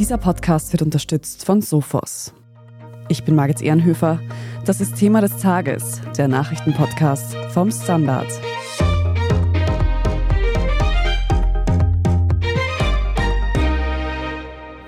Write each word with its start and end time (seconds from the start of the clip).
Dieser 0.00 0.16
Podcast 0.16 0.72
wird 0.72 0.80
unterstützt 0.80 1.44
von 1.44 1.60
Sophos. 1.60 2.32
Ich 3.10 3.22
bin 3.24 3.34
Margit 3.34 3.60
Ehrenhöfer. 3.60 4.18
Das 4.64 4.80
ist 4.80 4.96
Thema 4.96 5.20
des 5.20 5.36
Tages, 5.36 6.00
der 6.16 6.26
Nachrichtenpodcast 6.26 7.34
vom 7.50 7.70
Standard. 7.70 8.26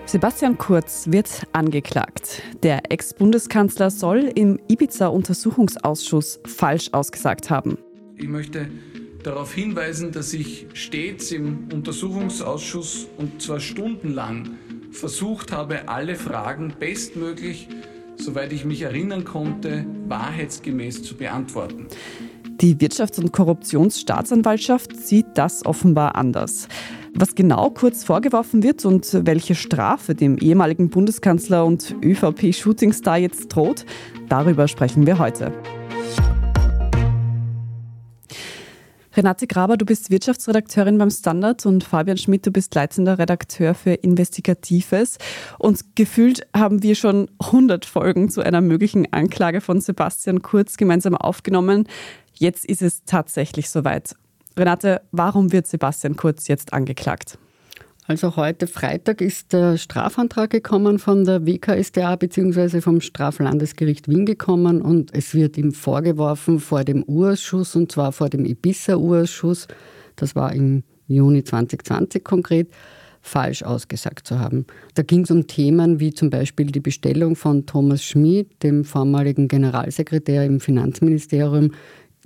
Sebastian 0.06 0.56
Kurz 0.56 1.08
wird 1.10 1.42
angeklagt. 1.52 2.40
Der 2.62 2.90
Ex-Bundeskanzler 2.90 3.90
soll 3.90 4.32
im 4.34 4.58
Ibiza-Untersuchungsausschuss 4.68 6.40
falsch 6.46 6.88
ausgesagt 6.92 7.50
haben. 7.50 7.76
Ich 8.16 8.28
möchte 8.28 8.70
darauf 9.22 9.52
hinweisen, 9.52 10.10
dass 10.10 10.32
ich 10.32 10.68
stets 10.72 11.32
im 11.32 11.68
Untersuchungsausschuss 11.70 13.08
und 13.18 13.42
zwar 13.42 13.60
stundenlang 13.60 14.56
versucht 14.92 15.52
habe, 15.52 15.88
alle 15.88 16.14
Fragen 16.14 16.74
bestmöglich, 16.78 17.68
soweit 18.16 18.52
ich 18.52 18.64
mich 18.64 18.82
erinnern 18.82 19.24
konnte, 19.24 19.84
wahrheitsgemäß 20.06 21.02
zu 21.02 21.16
beantworten. 21.16 21.86
Die 22.60 22.76
Wirtschafts- 22.76 23.18
und 23.18 23.32
Korruptionsstaatsanwaltschaft 23.32 24.96
sieht 24.96 25.26
das 25.34 25.66
offenbar 25.66 26.14
anders. 26.14 26.68
Was 27.14 27.34
genau 27.34 27.70
kurz 27.70 28.04
vorgeworfen 28.04 28.62
wird 28.62 28.84
und 28.84 29.26
welche 29.26 29.54
Strafe 29.54 30.14
dem 30.14 30.38
ehemaligen 30.38 30.88
Bundeskanzler 30.88 31.64
und 31.64 31.96
ÖVP-Shootingstar 32.02 33.18
jetzt 33.18 33.48
droht, 33.48 33.84
darüber 34.28 34.68
sprechen 34.68 35.06
wir 35.06 35.18
heute. 35.18 35.52
Renate 39.14 39.46
Graber, 39.46 39.76
du 39.76 39.84
bist 39.84 40.10
Wirtschaftsredakteurin 40.10 40.96
beim 40.96 41.10
Standard 41.10 41.66
und 41.66 41.84
Fabian 41.84 42.16
Schmidt, 42.16 42.46
du 42.46 42.50
bist 42.50 42.74
leitender 42.74 43.18
Redakteur 43.18 43.74
für 43.74 43.92
Investigatives. 43.92 45.18
Und 45.58 45.96
gefühlt 45.96 46.46
haben 46.56 46.82
wir 46.82 46.94
schon 46.94 47.30
100 47.38 47.84
Folgen 47.84 48.30
zu 48.30 48.40
einer 48.40 48.62
möglichen 48.62 49.12
Anklage 49.12 49.60
von 49.60 49.82
Sebastian 49.82 50.40
Kurz 50.40 50.78
gemeinsam 50.78 51.14
aufgenommen. 51.14 51.86
Jetzt 52.32 52.64
ist 52.64 52.80
es 52.80 53.04
tatsächlich 53.04 53.68
soweit. 53.68 54.16
Renate, 54.56 55.02
warum 55.12 55.52
wird 55.52 55.66
Sebastian 55.66 56.16
Kurz 56.16 56.48
jetzt 56.48 56.72
angeklagt? 56.72 57.38
Also 58.12 58.36
heute 58.36 58.66
Freitag 58.66 59.22
ist 59.22 59.54
der 59.54 59.78
Strafantrag 59.78 60.50
gekommen 60.50 60.98
von 60.98 61.24
der 61.24 61.46
WKSDA 61.46 62.14
bzw. 62.16 62.82
vom 62.82 63.00
Straflandesgericht 63.00 64.06
Wien 64.06 64.26
gekommen 64.26 64.82
und 64.82 65.14
es 65.14 65.32
wird 65.32 65.56
ihm 65.56 65.72
vorgeworfen 65.72 66.60
vor 66.60 66.84
dem 66.84 67.04
Urausschuss 67.04 67.74
und 67.74 67.90
zwar 67.90 68.12
vor 68.12 68.28
dem 68.28 68.44
Ibiza-Urausschuss, 68.44 69.66
das 70.16 70.36
war 70.36 70.52
im 70.52 70.82
Juni 71.06 71.42
2020 71.42 72.22
konkret, 72.22 72.68
falsch 73.22 73.62
ausgesagt 73.62 74.26
zu 74.26 74.38
haben. 74.38 74.66
Da 74.92 75.02
ging 75.02 75.22
es 75.22 75.30
um 75.30 75.46
Themen 75.46 75.98
wie 75.98 76.12
zum 76.12 76.28
Beispiel 76.28 76.66
die 76.66 76.80
Bestellung 76.80 77.34
von 77.34 77.64
Thomas 77.64 78.04
Schmid, 78.04 78.62
dem 78.62 78.84
vormaligen 78.84 79.48
Generalsekretär 79.48 80.44
im 80.44 80.60
Finanzministerium, 80.60 81.70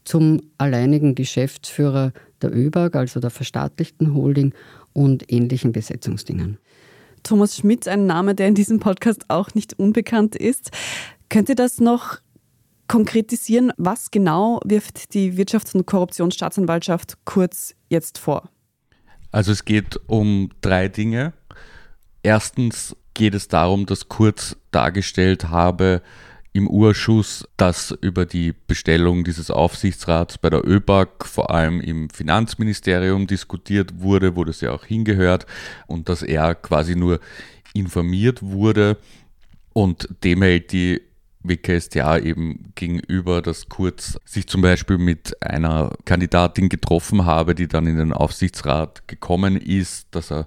zum 0.03 0.41
alleinigen 0.59 1.15
Geschäftsführer 1.15 2.13
der 2.43 2.53
ÖBAG, 2.55 2.97
also 2.97 3.21
der 3.21 3.31
verstaatlichten 3.31 4.15
Holding 4.15 4.53
und 4.97 5.31
ähnlichen 5.31 5.73
Besetzungsdingen. 5.73 6.59
Thomas 7.23 7.57
Schmidt, 7.57 7.87
ein 7.87 8.07
Name, 8.07 8.35
der 8.35 8.49
in 8.49 8.55
diesem 8.55 8.81
Podcast 8.81 9.27
auch 9.29 9.55
nicht 9.55 9.79
unbekannt 9.79 10.35
ist. 10.35 10.71
Könnt 11.29 11.49
ihr 11.51 11.55
das 11.55 11.81
noch 11.81 12.19
konkretisieren? 12.89 13.73
Was 13.77 14.11
genau 14.11 14.61
wirft 14.65 15.13
die 15.13 15.35
Wirtschafts- 15.35 15.75
und 15.75 15.87
Korruptionsstaatsanwaltschaft 15.87 17.19
kurz 17.25 17.75
jetzt 17.91 18.17
vor? 18.17 18.49
Also 19.33 19.53
es 19.53 19.65
geht 19.67 20.01
um 20.07 20.51
drei 20.63 20.89
Dinge. 20.89 21.35
Erstens 22.23 22.97
geht 23.13 23.35
es 23.35 23.49
darum, 23.49 23.85
dass 23.85 24.09
Kurz 24.09 24.57
dargestellt 24.71 25.51
habe, 25.51 26.01
im 26.57 26.69
Urschuss, 26.69 27.47
dass 27.57 27.97
über 28.01 28.25
die 28.25 28.55
Bestellung 28.67 29.25
dieses 29.25 29.51
Aufsichtsrats 29.51 30.39
bei 30.39 30.49
der 30.49 30.67
ÖBAG 30.67 31.27
vor 31.27 31.51
allem 31.51 31.81
im 31.81 32.09
Finanzministerium 32.09 33.27
diskutiert 33.27 34.01
wurde, 34.01 34.37
wo 34.37 34.45
das 34.45 34.63
ja 34.63 34.73
auch 34.73 34.85
hingehört 34.85 35.47
und 35.87 36.09
dass 36.09 36.23
er 36.23 36.55
quasi 36.55 36.97
nur 36.97 37.21
informiert 37.75 38.43
wurde. 38.43 38.97
Und 39.75 40.09
dem 40.25 40.41
hält 40.41 40.73
die 40.73 41.03
WKStA 41.43 42.19
eben 42.19 42.73
gegenüber, 42.75 43.43
dass 43.43 43.69
Kurz 43.69 44.19
sich 44.25 44.47
zum 44.47 44.63
Beispiel 44.63 44.99
mit 44.99 45.41
einer 45.43 45.93
Kandidatin 46.07 46.71
getroffen 46.71 47.27
habe, 47.27 47.55
die 47.55 47.69
dann 47.69 47.87
in 47.87 47.99
den 47.99 48.13
Aufsichtsrat 48.15 49.07
gekommen 49.07 49.57
ist, 49.57 50.09
dass 50.11 50.33
er 50.33 50.47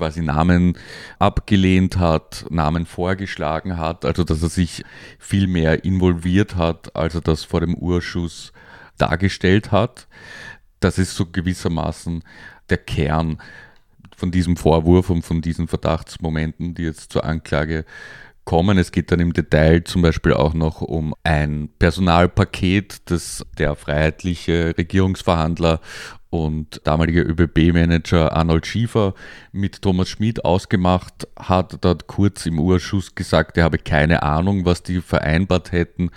quasi 0.00 0.22
Namen 0.22 0.78
abgelehnt 1.18 1.98
hat, 1.98 2.46
Namen 2.48 2.86
vorgeschlagen 2.86 3.76
hat, 3.76 4.06
also 4.06 4.24
dass 4.24 4.42
er 4.42 4.48
sich 4.48 4.82
viel 5.18 5.46
mehr 5.46 5.84
involviert 5.84 6.56
hat, 6.56 6.96
als 6.96 7.14
er 7.14 7.20
das 7.20 7.44
vor 7.44 7.60
dem 7.60 7.74
Urschuss 7.74 8.54
dargestellt 8.96 9.72
hat. 9.72 10.08
Das 10.80 10.96
ist 10.96 11.14
so 11.14 11.26
gewissermaßen 11.26 12.24
der 12.70 12.78
Kern 12.78 13.42
von 14.16 14.30
diesem 14.30 14.56
Vorwurf 14.56 15.10
und 15.10 15.22
von 15.22 15.42
diesen 15.42 15.68
Verdachtsmomenten, 15.68 16.72
die 16.74 16.84
jetzt 16.84 17.12
zur 17.12 17.24
Anklage 17.24 17.84
kommen. 18.46 18.78
Es 18.78 18.92
geht 18.92 19.12
dann 19.12 19.20
im 19.20 19.34
Detail 19.34 19.84
zum 19.84 20.00
Beispiel 20.00 20.32
auch 20.32 20.54
noch 20.54 20.80
um 20.80 21.14
ein 21.24 21.68
Personalpaket, 21.78 23.10
das 23.10 23.44
der 23.58 23.76
freiheitliche 23.76 24.74
Regierungsverhandler 24.78 25.80
und 26.30 26.80
damaliger 26.84 27.28
ÖBB-Manager 27.28 28.32
Arnold 28.32 28.66
Schiefer 28.66 29.14
mit 29.52 29.82
Thomas 29.82 30.08
Schmid 30.08 30.44
ausgemacht 30.44 31.28
hat. 31.38 31.84
Hat 31.84 32.06
Kurz 32.06 32.46
im 32.46 32.58
Urschuss 32.58 33.14
gesagt, 33.14 33.56
er 33.56 33.64
habe 33.64 33.78
keine 33.78 34.22
Ahnung, 34.22 34.64
was 34.64 34.82
die 34.82 35.00
vereinbart 35.00 35.72
hätten. 35.72 36.10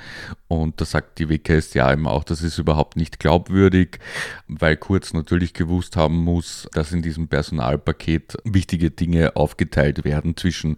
Und 0.61 0.79
da 0.79 0.85
sagt 0.85 1.19
die 1.19 1.29
WKS 1.29 1.73
ja 1.73 1.91
eben 1.91 2.07
auch, 2.07 2.23
das 2.23 2.41
ist 2.41 2.57
überhaupt 2.57 2.97
nicht 2.97 3.19
glaubwürdig, 3.19 3.99
weil 4.47 4.77
Kurz 4.77 5.13
natürlich 5.13 5.53
gewusst 5.53 5.95
haben 5.95 6.17
muss, 6.17 6.67
dass 6.73 6.91
in 6.91 7.01
diesem 7.01 7.27
Personalpaket 7.27 8.37
wichtige 8.43 8.91
Dinge 8.91 9.35
aufgeteilt 9.35 10.03
werden 10.03 10.37
zwischen 10.37 10.77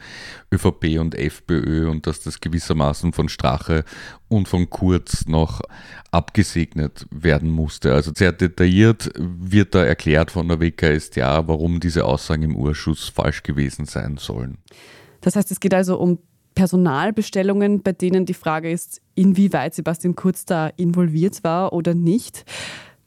ÖVP 0.53 0.99
und 0.99 1.15
FPÖ 1.15 1.89
und 1.89 2.07
dass 2.07 2.21
das 2.21 2.39
gewissermaßen 2.39 3.13
von 3.13 3.29
Strache 3.29 3.83
und 4.27 4.47
von 4.47 4.69
Kurz 4.69 5.27
noch 5.27 5.61
abgesegnet 6.11 7.05
werden 7.11 7.49
musste. 7.49 7.93
Also 7.93 8.11
sehr 8.15 8.31
detailliert 8.31 9.11
wird 9.17 9.75
da 9.75 9.83
erklärt 9.83 10.31
von 10.31 10.47
der 10.47 10.59
WKStA, 10.59 11.47
warum 11.47 11.79
diese 11.79 12.05
Aussagen 12.05 12.43
im 12.43 12.55
Urschuss 12.55 13.09
falsch 13.09 13.43
gewesen 13.43 13.85
sein 13.85 14.17
sollen. 14.17 14.57
Das 15.21 15.35
heißt, 15.35 15.51
es 15.51 15.59
geht 15.59 15.73
also 15.73 15.97
um 15.97 16.19
Personalbestellungen, 16.55 17.83
bei 17.83 17.91
denen 17.91 18.25
die 18.25 18.33
Frage 18.33 18.71
ist, 18.71 19.01
inwieweit 19.13 19.75
Sebastian 19.75 20.15
Kurz 20.15 20.45
da 20.45 20.67
involviert 20.77 21.43
war 21.43 21.73
oder 21.73 21.93
nicht. 21.93 22.45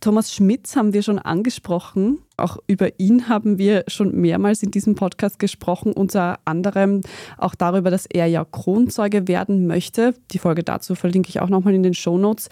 Thomas 0.01 0.33
Schmitz 0.33 0.77
haben 0.77 0.93
wir 0.93 1.03
schon 1.03 1.19
angesprochen. 1.19 2.21
Auch 2.37 2.59
über 2.69 3.01
ihn 3.01 3.29
haben 3.29 3.59
wir 3.59 3.83
schon 3.89 4.15
mehrmals 4.15 4.63
in 4.63 4.71
diesem 4.71 4.95
Podcast 4.95 5.41
gesprochen, 5.41 5.93
unter 5.93 6.39
anderem 6.45 7.01
auch 7.37 7.57
darüber, 7.57 7.91
dass 7.91 8.07
er 8.07 8.27
ja 8.27 8.45
Kronzeuge 8.45 9.27
werden 9.27 9.67
möchte. 9.67 10.15
Die 10.31 10.39
Folge 10.39 10.63
dazu 10.63 10.95
verlinke 10.95 11.31
ich 11.31 11.41
auch 11.41 11.49
nochmal 11.49 11.75
in 11.75 11.83
den 11.83 11.95
Shownotes. 11.95 12.49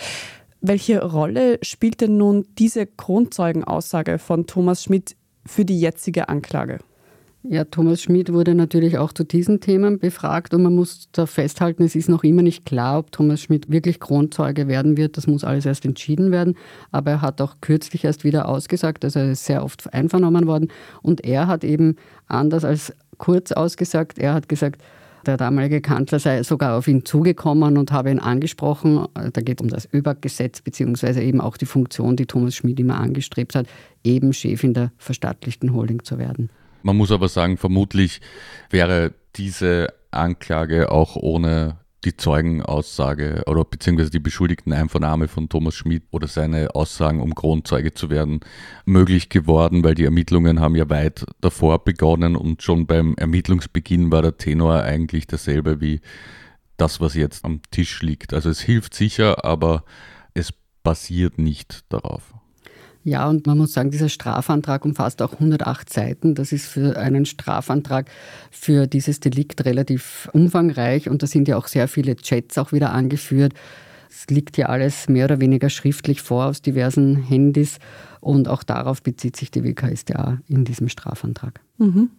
Welche 0.61 1.05
Rolle 1.05 1.61
spielt 1.63 2.01
denn 2.01 2.17
nun 2.17 2.47
diese 2.59 2.87
Kronzeugenaussage 2.87 4.19
von 4.19 4.49
Thomas 4.49 4.83
Schmidt 4.83 5.15
für 5.45 5.65
die 5.65 5.79
jetzige 5.79 6.29
Anklage? 6.29 6.81
Ja, 7.49 7.63
Thomas 7.63 8.03
Schmid 8.03 8.33
wurde 8.33 8.57
natürlich 8.57 8.99
auch 8.99 9.13
zu 9.13 9.23
diesen 9.23 9.61
Themen 9.61 10.01
befragt 10.01 10.53
und 10.53 10.65
man 10.65 10.75
muss 10.75 11.09
da 11.13 11.27
festhalten, 11.27 11.85
es 11.85 11.95
ist 11.95 12.09
noch 12.09 12.25
immer 12.25 12.43
nicht 12.43 12.67
klar, 12.67 12.99
ob 12.99 13.13
Thomas 13.13 13.41
Schmid 13.41 13.71
wirklich 13.71 14.01
Kronzeuge 14.01 14.67
werden 14.67 14.97
wird. 14.97 15.17
Das 15.17 15.29
muss 15.29 15.45
alles 15.45 15.65
erst 15.65 15.85
entschieden 15.85 16.33
werden. 16.33 16.57
Aber 16.91 17.13
er 17.13 17.23
hat 17.23 17.41
auch 17.41 17.57
kürzlich 17.61 18.03
erst 18.03 18.25
wieder 18.25 18.49
ausgesagt, 18.49 19.05
also 19.05 19.21
er 19.21 19.31
ist 19.31 19.45
sehr 19.45 19.63
oft 19.63 19.93
einvernommen 19.95 20.49
worden. 20.49 20.73
Und 21.03 21.25
er 21.25 21.47
hat 21.47 21.63
eben 21.63 21.95
anders 22.27 22.65
als 22.65 22.93
Kurz 23.19 23.53
ausgesagt, 23.53 24.19
er 24.19 24.35
hat 24.35 24.49
gesagt, 24.49 24.83
der 25.25 25.37
damalige 25.37 25.81
Kanzler 25.81 26.19
sei 26.19 26.43
sogar 26.43 26.77
auf 26.77 26.89
ihn 26.89 27.05
zugekommen 27.05 27.79
und 27.79 27.93
habe 27.93 28.11
ihn 28.11 28.19
angesprochen. 28.19 29.07
Da 29.15 29.41
geht 29.41 29.61
es 29.61 29.65
um 29.65 29.71
das 29.71 29.89
ÖBAG-Gesetz 29.93 30.63
beziehungsweise 30.63 31.23
eben 31.23 31.41
auch 31.41 31.57
die 31.57 31.67
Funktion, 31.67 32.17
die 32.17 32.27
Thomas 32.27 32.57
Schmid 32.57 32.81
immer 32.81 32.99
angestrebt 32.99 33.55
hat, 33.55 33.67
eben 34.03 34.33
Chef 34.33 34.65
in 34.65 34.75
der 34.75 34.91
verstaatlichten 34.99 35.73
Holding 35.73 36.03
zu 36.03 36.19
werden. 36.19 36.51
Man 36.83 36.97
muss 36.97 37.11
aber 37.11 37.29
sagen, 37.29 37.57
vermutlich 37.57 38.21
wäre 38.71 39.15
diese 39.37 39.89
Anklage 40.11 40.91
auch 40.91 41.17
ohne 41.17 41.79
die 42.07 42.17
Zeugenaussage 42.17 43.43
oder 43.47 43.65
beziehungsweise 43.65 44.11
die 44.11 44.21
beschuldigten 44.21 44.73
Einvernahme 44.73 45.27
von 45.27 45.49
Thomas 45.49 45.75
Schmidt 45.75 46.05
oder 46.13 46.29
seine 46.29 46.75
Aussagen, 46.75 47.21
um 47.21 47.35
Kronzeuge 47.35 47.95
zu 47.95 48.11
werden, 48.11 48.41
möglich 48.85 49.29
geworden, 49.29 49.83
weil 49.83 49.97
die 49.97 50.05
Ermittlungen 50.05 50.61
haben 50.61 50.77
ja 50.77 50.89
weit 50.89 51.27
davor 51.41 51.85
begonnen 51.85 52.37
und 52.37 52.63
schon 52.63 52.87
beim 52.87 53.15
Ermittlungsbeginn 53.17 54.13
war 54.13 54.23
der 54.23 54.37
Tenor 54.37 54.83
eigentlich 54.83 55.27
derselbe 55.27 55.81
wie 55.81 56.01
das, 56.77 57.01
was 57.01 57.15
jetzt 57.15 57.45
am 57.45 57.61
Tisch 57.71 58.03
liegt. 58.03 58.33
Also 58.33 58.51
es 58.51 58.61
hilft 58.61 58.95
sicher, 58.95 59.45
aber 59.45 59.85
es 60.35 60.53
basiert 60.85 61.39
nicht 61.39 61.85
darauf. 61.89 62.35
Ja, 63.07 63.29
und 63.29 63.47
man 63.47 63.57
muss 63.57 63.73
sagen, 63.73 63.93
dieser 63.93 64.09
Strafantrag 64.09 64.85
umfasst 64.85 65.23
auch 65.23 65.35
108 65.35 65.93
Seiten. 65.93 66.35
Das 66.35 66.51
ist 66.51 66.67
für 66.67 66.97
einen 66.99 67.25
Strafantrag 67.25 68.11
für 68.51 68.89
dieses 68.89 69.21
Delikt 69.21 69.65
relativ 69.65 70.29
umfangreich 70.33 71.09
und 71.09 71.23
da 71.23 71.29
sind 71.29 71.47
ja 71.47 71.57
auch 71.57 71.69
sehr 71.69 71.87
viele 71.87 72.17
Chats 72.17 72.59
auch 72.59 72.73
wieder 72.73 72.93
angeführt. 72.93 73.55
Es 74.11 74.27
liegt 74.27 74.57
ja 74.57 74.67
alles 74.67 75.09
mehr 75.09 75.27
oder 75.27 75.39
weniger 75.39 75.71
schriftlich 75.71 76.21
vor 76.21 76.47
aus 76.47 76.63
diversen 76.63 77.23
Handys 77.23 77.79
und 78.21 78.49
auch 78.49 78.65
darauf 78.65 79.05
bezieht 79.05 79.37
sich 79.37 79.53
die 79.53 79.63
WKStA 79.63 80.39
in 80.49 80.65
diesem 80.65 80.89
Strafantrag. 80.89 81.61
Mhm. 81.79 82.11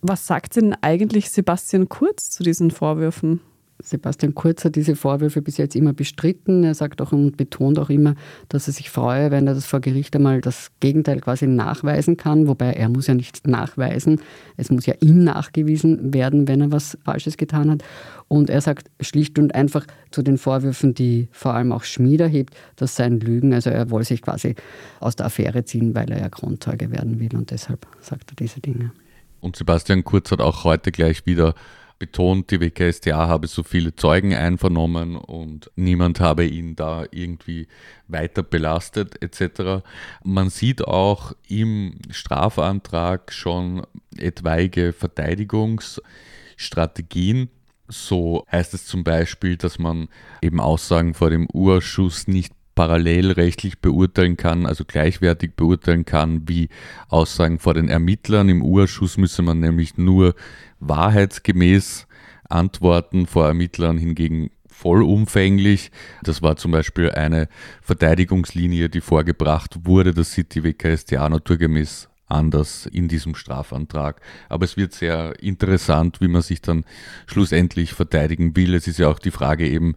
Was 0.00 0.28
sagt 0.28 0.54
denn 0.54 0.76
eigentlich 0.80 1.28
Sebastian 1.32 1.88
Kurz 1.88 2.30
zu 2.30 2.44
diesen 2.44 2.70
Vorwürfen? 2.70 3.40
Sebastian 3.82 4.34
Kurz 4.34 4.64
hat 4.64 4.76
diese 4.76 4.96
Vorwürfe 4.96 5.42
bis 5.42 5.58
jetzt 5.58 5.76
immer 5.76 5.92
bestritten. 5.92 6.64
Er 6.64 6.74
sagt 6.74 7.02
auch 7.02 7.12
und 7.12 7.36
betont 7.36 7.78
auch 7.78 7.90
immer, 7.90 8.14
dass 8.48 8.66
er 8.66 8.72
sich 8.72 8.90
freue, 8.90 9.30
wenn 9.30 9.46
er 9.46 9.54
das 9.54 9.66
vor 9.66 9.80
Gericht 9.80 10.16
einmal 10.16 10.40
das 10.40 10.70
Gegenteil 10.80 11.20
quasi 11.20 11.46
nachweisen 11.46 12.16
kann. 12.16 12.48
Wobei 12.48 12.72
er 12.72 12.88
muss 12.88 13.06
ja 13.06 13.14
nicht 13.14 13.46
nachweisen. 13.46 14.20
Es 14.56 14.70
muss 14.70 14.86
ja 14.86 14.94
ihm 15.00 15.24
nachgewiesen 15.24 16.14
werden, 16.14 16.48
wenn 16.48 16.62
er 16.62 16.72
was 16.72 16.96
Falsches 17.04 17.36
getan 17.36 17.70
hat. 17.70 17.84
Und 18.28 18.50
er 18.50 18.60
sagt 18.60 18.90
schlicht 19.00 19.38
und 19.38 19.54
einfach 19.54 19.86
zu 20.10 20.22
den 20.22 20.38
Vorwürfen, 20.38 20.94
die 20.94 21.28
vor 21.30 21.54
allem 21.54 21.70
auch 21.70 21.84
Schmied 21.84 22.20
erhebt, 22.20 22.56
das 22.76 22.96
seien 22.96 23.20
Lügen. 23.20 23.52
Also 23.52 23.70
er 23.70 23.90
wolle 23.90 24.04
sich 24.04 24.22
quasi 24.22 24.54
aus 25.00 25.16
der 25.16 25.26
Affäre 25.26 25.64
ziehen, 25.64 25.94
weil 25.94 26.10
er 26.10 26.20
ja 26.20 26.28
Kronzeuge 26.28 26.90
werden 26.90 27.20
will. 27.20 27.34
Und 27.36 27.50
deshalb 27.50 27.86
sagt 28.00 28.32
er 28.32 28.36
diese 28.36 28.60
Dinge. 28.60 28.92
Und 29.40 29.56
Sebastian 29.56 30.02
Kurz 30.02 30.32
hat 30.32 30.40
auch 30.40 30.64
heute 30.64 30.90
gleich 30.90 31.26
wieder 31.26 31.54
betont, 31.98 32.50
die 32.50 32.60
WKStA 32.60 33.28
habe 33.28 33.46
so 33.46 33.62
viele 33.62 33.94
Zeugen 33.94 34.34
einvernommen 34.34 35.16
und 35.16 35.70
niemand 35.76 36.20
habe 36.20 36.44
ihn 36.44 36.76
da 36.76 37.06
irgendwie 37.10 37.68
weiter 38.08 38.42
belastet 38.42 39.22
etc. 39.22 39.82
Man 40.22 40.50
sieht 40.50 40.86
auch 40.86 41.32
im 41.48 41.98
Strafantrag 42.10 43.32
schon 43.32 43.86
etwaige 44.16 44.92
Verteidigungsstrategien. 44.92 47.48
So 47.88 48.44
heißt 48.50 48.74
es 48.74 48.84
zum 48.86 49.04
Beispiel, 49.04 49.56
dass 49.56 49.78
man 49.78 50.08
eben 50.42 50.58
Aussagen 50.60 51.14
vor 51.14 51.30
dem 51.30 51.46
Urschuss 51.52 52.26
nicht 52.26 52.52
parallel 52.76 53.32
rechtlich 53.32 53.80
beurteilen 53.80 54.36
kann, 54.36 54.66
also 54.66 54.84
gleichwertig 54.84 55.54
beurteilen 55.56 56.04
kann 56.04 56.48
wie 56.48 56.68
Aussagen 57.08 57.58
vor 57.58 57.74
den 57.74 57.88
Ermittlern. 57.88 58.48
Im 58.48 58.62
Urschuss 58.62 59.16
müsse 59.16 59.42
man 59.42 59.58
nämlich 59.58 59.98
nur 59.98 60.36
wahrheitsgemäß 60.78 62.06
antworten, 62.48 63.26
vor 63.26 63.48
Ermittlern 63.48 63.98
hingegen 63.98 64.50
vollumfänglich. 64.68 65.90
Das 66.22 66.42
war 66.42 66.56
zum 66.56 66.70
Beispiel 66.70 67.10
eine 67.10 67.48
Verteidigungslinie, 67.80 68.90
die 68.90 69.00
vorgebracht 69.00 69.78
wurde. 69.84 70.12
Das 70.12 70.32
sieht 70.32 70.54
die 70.54 70.62
WKStA 70.62 71.28
naturgemäß 71.28 72.08
anders 72.28 72.86
in 72.86 73.08
diesem 73.08 73.34
Strafantrag. 73.34 74.20
Aber 74.48 74.64
es 74.64 74.76
wird 74.76 74.92
sehr 74.92 75.42
interessant, 75.42 76.20
wie 76.20 76.28
man 76.28 76.42
sich 76.42 76.60
dann 76.60 76.84
schlussendlich 77.26 77.94
verteidigen 77.94 78.54
will. 78.54 78.74
Es 78.74 78.86
ist 78.86 78.98
ja 78.98 79.08
auch 79.08 79.18
die 79.18 79.30
Frage 79.30 79.66
eben, 79.66 79.94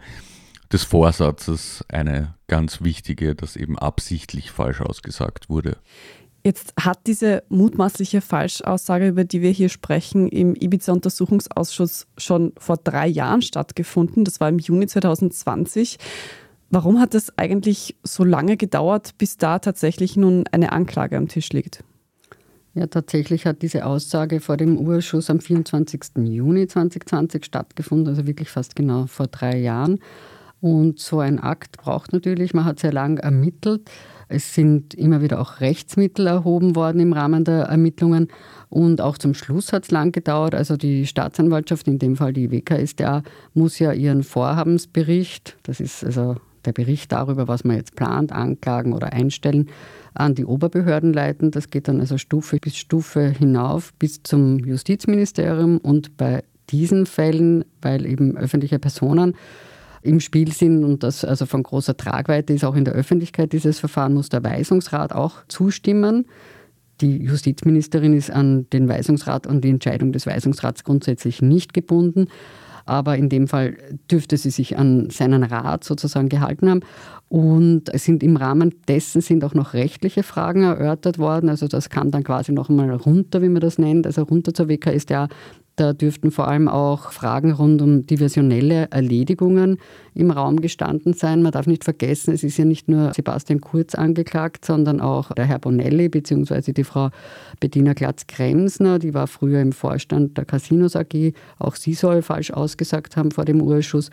des 0.71 0.83
Vorsatzes 0.83 1.83
eine 1.89 2.35
ganz 2.47 2.81
wichtige, 2.81 3.35
dass 3.35 3.55
eben 3.55 3.77
absichtlich 3.77 4.51
falsch 4.51 4.81
ausgesagt 4.81 5.49
wurde. 5.49 5.77
Jetzt 6.43 6.73
hat 6.79 6.99
diese 7.05 7.43
mutmaßliche 7.49 8.21
Falschaussage, 8.21 9.09
über 9.09 9.25
die 9.25 9.41
wir 9.41 9.51
hier 9.51 9.67
sprechen, 9.67 10.29
im 10.29 10.55
Ibiza-Untersuchungsausschuss 10.55 12.07
schon 12.17 12.53
vor 12.57 12.77
drei 12.77 13.07
Jahren 13.07 13.41
stattgefunden. 13.41 14.23
Das 14.23 14.39
war 14.39 14.47
im 14.47 14.59
Juni 14.59 14.87
2020. 14.87 15.97
Warum 16.69 16.99
hat 16.99 17.13
es 17.13 17.37
eigentlich 17.37 17.95
so 18.03 18.23
lange 18.23 18.55
gedauert, 18.55 19.17
bis 19.17 19.37
da 19.37 19.59
tatsächlich 19.59 20.15
nun 20.15 20.45
eine 20.51 20.71
Anklage 20.71 21.17
am 21.17 21.27
Tisch 21.27 21.49
liegt? 21.51 21.83
Ja, 22.73 22.87
tatsächlich 22.87 23.45
hat 23.45 23.61
diese 23.61 23.85
Aussage 23.85 24.39
vor 24.39 24.55
dem 24.55 24.77
Urschuss 24.77 25.29
am 25.29 25.41
24. 25.41 26.01
Juni 26.23 26.67
2020 26.67 27.43
stattgefunden, 27.43 28.07
also 28.07 28.27
wirklich 28.27 28.49
fast 28.49 28.75
genau 28.75 29.07
vor 29.07 29.27
drei 29.27 29.57
Jahren. 29.57 29.99
Und 30.61 30.99
so 30.99 31.19
ein 31.19 31.39
Akt 31.39 31.77
braucht 31.77 32.11
natürlich, 32.11 32.53
man 32.53 32.65
hat 32.65 32.79
sehr 32.79 32.91
lang 32.91 33.17
ermittelt. 33.17 33.89
Es 34.27 34.53
sind 34.53 34.93
immer 34.93 35.21
wieder 35.21 35.39
auch 35.39 35.59
Rechtsmittel 35.59 36.27
erhoben 36.27 36.75
worden 36.75 36.99
im 36.99 37.13
Rahmen 37.13 37.43
der 37.45 37.63
Ermittlungen. 37.63 38.27
Und 38.69 39.01
auch 39.01 39.17
zum 39.17 39.33
Schluss 39.33 39.73
hat 39.73 39.85
es 39.85 39.91
lang 39.91 40.11
gedauert. 40.11 40.53
Also 40.53 40.77
die 40.77 41.07
Staatsanwaltschaft, 41.07 41.87
in 41.87 41.97
dem 41.97 42.15
Fall 42.15 42.33
die 42.33 42.51
WKStA, 42.51 43.23
muss 43.53 43.79
ja 43.79 43.91
ihren 43.91 44.23
Vorhabensbericht, 44.23 45.57
das 45.63 45.79
ist 45.79 46.03
also 46.03 46.35
der 46.65 46.73
Bericht 46.73 47.11
darüber, 47.11 47.47
was 47.47 47.63
man 47.63 47.77
jetzt 47.77 47.95
plant, 47.95 48.31
anklagen 48.31 48.93
oder 48.93 49.13
einstellen, 49.13 49.69
an 50.13 50.35
die 50.35 50.45
Oberbehörden 50.45 51.13
leiten. 51.13 51.51
Das 51.51 51.69
geht 51.69 51.87
dann 51.87 51.99
also 51.99 52.17
Stufe 52.17 52.57
bis 52.57 52.75
Stufe 52.75 53.29
hinauf 53.29 53.93
bis 53.93 54.21
zum 54.23 54.59
Justizministerium. 54.59 55.77
Und 55.77 56.17
bei 56.17 56.43
diesen 56.69 57.05
Fällen, 57.05 57.65
weil 57.81 58.05
eben 58.05 58.37
öffentliche 58.37 58.77
Personen 58.77 59.35
im 60.01 60.19
Spiel 60.19 60.51
sind 60.51 60.83
und 60.83 61.03
das 61.03 61.25
also 61.25 61.45
von 61.45 61.63
großer 61.63 61.97
Tragweite 61.97 62.53
ist 62.53 62.63
auch 62.63 62.75
in 62.75 62.85
der 62.85 62.93
Öffentlichkeit 62.93 63.53
dieses 63.53 63.79
Verfahren, 63.79 64.13
muss 64.13 64.29
der 64.29 64.43
Weisungsrat 64.43 65.13
auch 65.13 65.45
zustimmen. 65.47 66.25
Die 67.01 67.23
Justizministerin 67.23 68.13
ist 68.13 68.29
an 68.31 68.67
den 68.71 68.89
Weisungsrat 68.89 69.47
und 69.47 69.63
die 69.63 69.69
Entscheidung 69.69 70.11
des 70.11 70.25
Weisungsrats 70.25 70.83
grundsätzlich 70.83 71.41
nicht 71.41 71.73
gebunden. 71.73 72.27
Aber 72.85 73.17
in 73.17 73.29
dem 73.29 73.47
Fall 73.47 73.77
dürfte 74.09 74.35
sie 74.35 74.49
sich 74.49 74.77
an 74.77 75.11
seinen 75.11 75.43
Rat 75.43 75.83
sozusagen 75.83 76.27
gehalten 76.27 76.69
haben. 76.69 76.79
Und 77.27 77.93
es 77.93 78.03
sind 78.03 78.23
im 78.23 78.35
Rahmen 78.35 78.73
dessen 78.87 79.21
sind 79.21 79.43
auch 79.43 79.53
noch 79.53 79.75
rechtliche 79.75 80.23
Fragen 80.23 80.63
erörtert 80.63 81.19
worden. 81.19 81.49
Also 81.49 81.67
das 81.67 81.89
kam 81.89 82.09
dann 82.09 82.23
quasi 82.23 82.51
noch 82.51 82.67
einmal 82.69 82.89
runter, 82.91 83.43
wie 83.43 83.49
man 83.49 83.61
das 83.61 83.77
nennt, 83.77 84.07
also 84.07 84.23
runter 84.23 84.55
zur 84.55 84.69
WKStA. 84.69 85.27
Da 85.79 85.93
dürften 85.93 86.29
vor 86.29 86.49
allem 86.49 86.67
auch 86.67 87.13
Fragen 87.13 87.53
rund 87.53 87.81
um 87.81 88.05
diversionelle 88.05 88.91
Erledigungen 88.91 89.77
im 90.13 90.29
Raum 90.29 90.59
gestanden 90.59 91.13
sein. 91.13 91.41
Man 91.41 91.53
darf 91.53 91.67
nicht 91.67 91.85
vergessen, 91.85 92.33
es 92.33 92.43
ist 92.43 92.57
ja 92.57 92.65
nicht 92.65 92.89
nur 92.89 93.13
Sebastian 93.13 93.61
Kurz 93.61 93.95
angeklagt, 93.95 94.65
sondern 94.65 94.99
auch 94.99 95.31
der 95.31 95.45
Herr 95.45 95.59
Bonelli 95.59 96.09
bzw. 96.09 96.73
die 96.73 96.83
Frau 96.83 97.11
Bettina 97.61 97.93
Glatz-Kremsner, 97.93 98.99
die 98.99 99.13
war 99.13 99.27
früher 99.27 99.61
im 99.61 99.71
Vorstand 99.71 100.37
der 100.37 100.43
Casinos 100.43 100.97
AG. 100.97 101.31
Auch 101.59 101.77
sie 101.77 101.93
soll 101.93 102.23
falsch 102.23 102.51
ausgesagt 102.51 103.15
haben 103.15 103.31
vor 103.31 103.45
dem 103.45 103.61
Urschuss. 103.61 104.09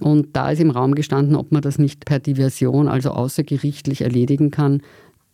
Und 0.00 0.36
da 0.36 0.52
ist 0.52 0.60
im 0.60 0.70
Raum 0.70 0.94
gestanden, 0.94 1.34
ob 1.34 1.50
man 1.50 1.62
das 1.62 1.78
nicht 1.78 2.04
per 2.04 2.20
Diversion, 2.20 2.86
also 2.86 3.10
außergerichtlich 3.10 4.02
erledigen 4.02 4.52
kann. 4.52 4.82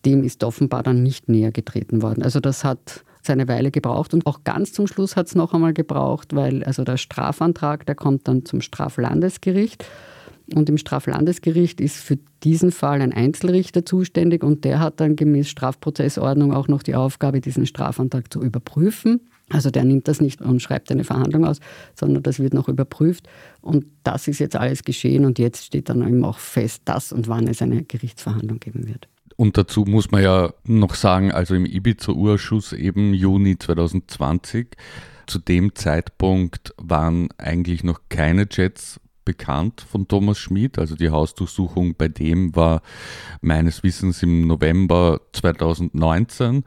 Dem 0.06 0.25
ist 0.25 0.44
offenbar 0.44 0.82
dann 0.82 1.03
nicht 1.03 1.29
näher 1.29 1.53
getreten 1.53 2.00
worden. 2.00 2.23
Also 2.23 2.41
das 2.41 2.65
hat 2.65 3.05
seine 3.29 3.47
Weile 3.47 3.71
gebraucht 3.71 4.13
und 4.13 4.27
auch 4.27 4.43
ganz 4.43 4.73
zum 4.73 4.89
Schluss 4.89 5.15
hat 5.15 5.29
es 5.29 5.37
noch 5.37 5.55
einmal 5.55 5.73
gebraucht, 5.73 6.35
weil 6.35 6.65
also 6.65 6.82
der 6.82 6.97
Strafantrag, 6.97 7.87
der 7.87 7.94
kommt 7.94 8.27
dann 8.27 8.44
zum 8.44 8.61
Straflandesgericht. 8.61 9.85
Und 10.55 10.69
im 10.70 10.79
Straflandesgericht 10.79 11.79
ist 11.79 11.99
für 11.99 12.19
diesen 12.43 12.73
Fall 12.73 13.03
ein 13.03 13.13
Einzelrichter 13.13 13.85
zuständig 13.85 14.43
und 14.43 14.65
der 14.65 14.81
hat 14.81 14.99
dann 14.99 15.15
gemäß 15.15 15.49
Strafprozessordnung 15.51 16.55
auch 16.55 16.69
noch 16.69 16.82
die 16.82 16.94
Aufgabe, 16.94 17.43
diesen 17.43 17.67
Strafantrag 17.67 18.32
zu 18.32 18.43
überprüfen. 18.43 19.20
Also 19.51 19.70
der 19.70 19.85
nimmt 19.85 20.08
das 20.08 20.20
nicht 20.20 20.41
und 20.41 20.61
schreibt 20.61 20.91
eine 20.91 21.05
Verhandlung 21.05 21.44
aus, 21.44 21.61
sondern 21.94 22.23
das 22.23 22.39
wird 22.39 22.55
noch 22.55 22.69
überprüft. 22.69 23.29
Und 23.61 23.85
das 24.05 24.27
ist 24.27 24.39
jetzt 24.39 24.56
alles 24.56 24.85
geschehen 24.85 25.27
und 25.27 25.39
jetzt 25.39 25.67
steht 25.67 25.91
dann 25.91 26.06
eben 26.06 26.25
auch 26.25 26.39
fest, 26.39 26.82
dass 26.87 27.13
und 27.13 27.29
wann 27.29 27.47
es 27.47 27.61
eine 27.61 27.82
Gerichtsverhandlung 27.82 28.58
geben 28.58 28.89
wird. 28.89 29.08
Und 29.41 29.57
dazu 29.57 29.85
muss 29.85 30.11
man 30.11 30.21
ja 30.21 30.53
noch 30.65 30.97
sagen, 30.97 31.31
also 31.31 31.55
im 31.55 31.65
Ibiza-Urschuss 31.65 32.73
eben 32.73 33.15
Juni 33.15 33.57
2020, 33.57 34.77
zu 35.29 35.39
dem 35.39 35.77
Zeitpunkt 35.77 36.75
waren 36.77 37.29
eigentlich 37.39 37.85
noch 37.85 38.01
keine 38.09 38.49
Jets 38.51 39.01
bekannt 39.25 39.81
von 39.89 40.09
Thomas 40.09 40.39
Schmid. 40.39 40.77
Also 40.77 40.97
die 40.97 41.11
Hausdurchsuchung 41.11 41.95
bei 41.95 42.09
dem 42.09 42.57
war 42.57 42.83
meines 43.41 43.85
Wissens 43.85 44.25
im 44.25 44.49
November 44.49 45.21
2019. 45.33 46.65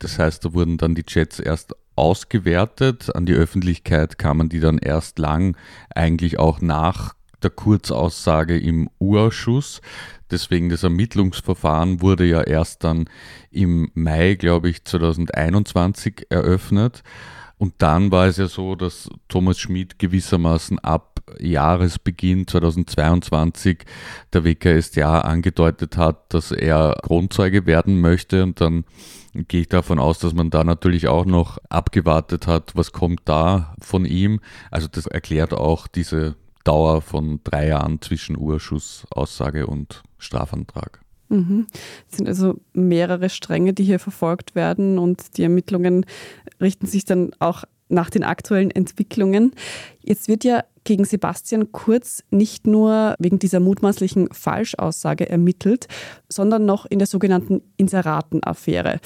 Das 0.00 0.18
heißt, 0.18 0.46
da 0.46 0.54
wurden 0.54 0.78
dann 0.78 0.94
die 0.94 1.04
Jets 1.06 1.40
erst 1.40 1.74
ausgewertet. 1.94 3.14
An 3.14 3.26
die 3.26 3.34
Öffentlichkeit 3.34 4.16
kamen 4.16 4.48
die 4.48 4.60
dann 4.60 4.78
erst 4.78 5.18
lang, 5.18 5.58
eigentlich 5.94 6.38
auch 6.38 6.62
nach 6.62 7.14
der 7.42 7.50
Kurzaussage 7.50 8.58
im 8.58 8.88
Urschuss. 8.98 9.82
Deswegen 10.34 10.68
das 10.68 10.82
Ermittlungsverfahren 10.82 12.02
wurde 12.02 12.24
ja 12.24 12.42
erst 12.42 12.82
dann 12.82 13.08
im 13.52 13.88
Mai, 13.94 14.34
glaube 14.34 14.68
ich, 14.68 14.84
2021 14.84 16.26
eröffnet. 16.28 17.04
Und 17.56 17.74
dann 17.78 18.10
war 18.10 18.26
es 18.26 18.36
ja 18.36 18.48
so, 18.48 18.74
dass 18.74 19.08
Thomas 19.28 19.60
Schmid 19.60 20.00
gewissermaßen 20.00 20.80
ab 20.80 21.22
Jahresbeginn 21.38 22.48
2022 22.48 23.84
der 24.32 24.44
WKStA 24.44 25.20
angedeutet 25.20 25.96
hat, 25.96 26.34
dass 26.34 26.50
er 26.50 26.96
Grundzeuge 27.00 27.64
werden 27.64 28.00
möchte. 28.00 28.42
Und 28.42 28.60
dann 28.60 28.84
gehe 29.34 29.62
ich 29.62 29.68
davon 29.68 30.00
aus, 30.00 30.18
dass 30.18 30.34
man 30.34 30.50
da 30.50 30.64
natürlich 30.64 31.06
auch 31.06 31.26
noch 31.26 31.58
abgewartet 31.68 32.48
hat, 32.48 32.74
was 32.74 32.90
kommt 32.90 33.20
da 33.24 33.76
von 33.80 34.04
ihm. 34.04 34.40
Also 34.72 34.88
das 34.88 35.06
erklärt 35.06 35.52
auch 35.52 35.86
diese 35.86 36.34
Dauer 36.64 37.02
von 37.02 37.40
drei 37.44 37.68
Jahren 37.68 38.00
zwischen 38.00 38.36
Urschussaussage 38.36 39.66
und 39.66 40.02
Strafantrag. 40.18 41.00
Mhm. 41.28 41.66
Es 42.10 42.16
sind 42.16 42.28
also 42.28 42.60
mehrere 42.72 43.28
Stränge, 43.30 43.72
die 43.72 43.84
hier 43.84 43.98
verfolgt 43.98 44.54
werden 44.54 44.98
und 44.98 45.36
die 45.36 45.42
Ermittlungen 45.42 46.06
richten 46.60 46.86
sich 46.86 47.04
dann 47.04 47.32
auch 47.38 47.64
nach 47.88 48.10
den 48.10 48.24
aktuellen 48.24 48.70
Entwicklungen. 48.70 49.52
Jetzt 50.00 50.28
wird 50.28 50.44
ja 50.44 50.64
gegen 50.84 51.04
Sebastian 51.04 51.72
Kurz 51.72 52.22
nicht 52.30 52.66
nur 52.66 53.14
wegen 53.18 53.38
dieser 53.38 53.60
mutmaßlichen 53.60 54.28
Falschaussage 54.32 55.28
ermittelt, 55.28 55.86
sondern 56.28 56.66
noch 56.66 56.86
in 56.86 56.98
der 56.98 57.06
sogenannten 57.06 57.62
Inseraten-Affäre. 57.76 59.00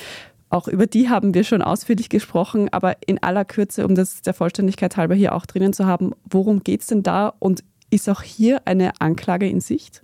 Auch 0.50 0.68
über 0.68 0.86
die 0.86 1.08
haben 1.08 1.34
wir 1.34 1.44
schon 1.44 1.60
ausführlich 1.60 2.08
gesprochen, 2.08 2.68
aber 2.72 2.96
in 3.06 3.22
aller 3.22 3.44
Kürze, 3.44 3.86
um 3.86 3.94
das 3.94 4.22
der 4.22 4.34
Vollständigkeit 4.34 4.96
halber 4.96 5.14
hier 5.14 5.34
auch 5.34 5.44
drinnen 5.44 5.72
zu 5.72 5.86
haben, 5.86 6.12
worum 6.24 6.64
geht 6.64 6.80
es 6.80 6.86
denn 6.86 7.02
da 7.02 7.34
und 7.38 7.62
ist 7.90 8.08
auch 8.08 8.22
hier 8.22 8.62
eine 8.66 8.92
Anklage 9.00 9.48
in 9.48 9.60
Sicht? 9.60 10.02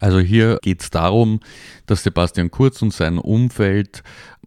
Also 0.00 0.18
hier 0.18 0.58
geht 0.62 0.82
es 0.82 0.90
darum, 0.90 1.40
dass 1.86 2.02
Sebastian 2.02 2.50
Kurz 2.50 2.82
und 2.82 2.92
sein 2.92 3.18
Umfeld, 3.18 4.02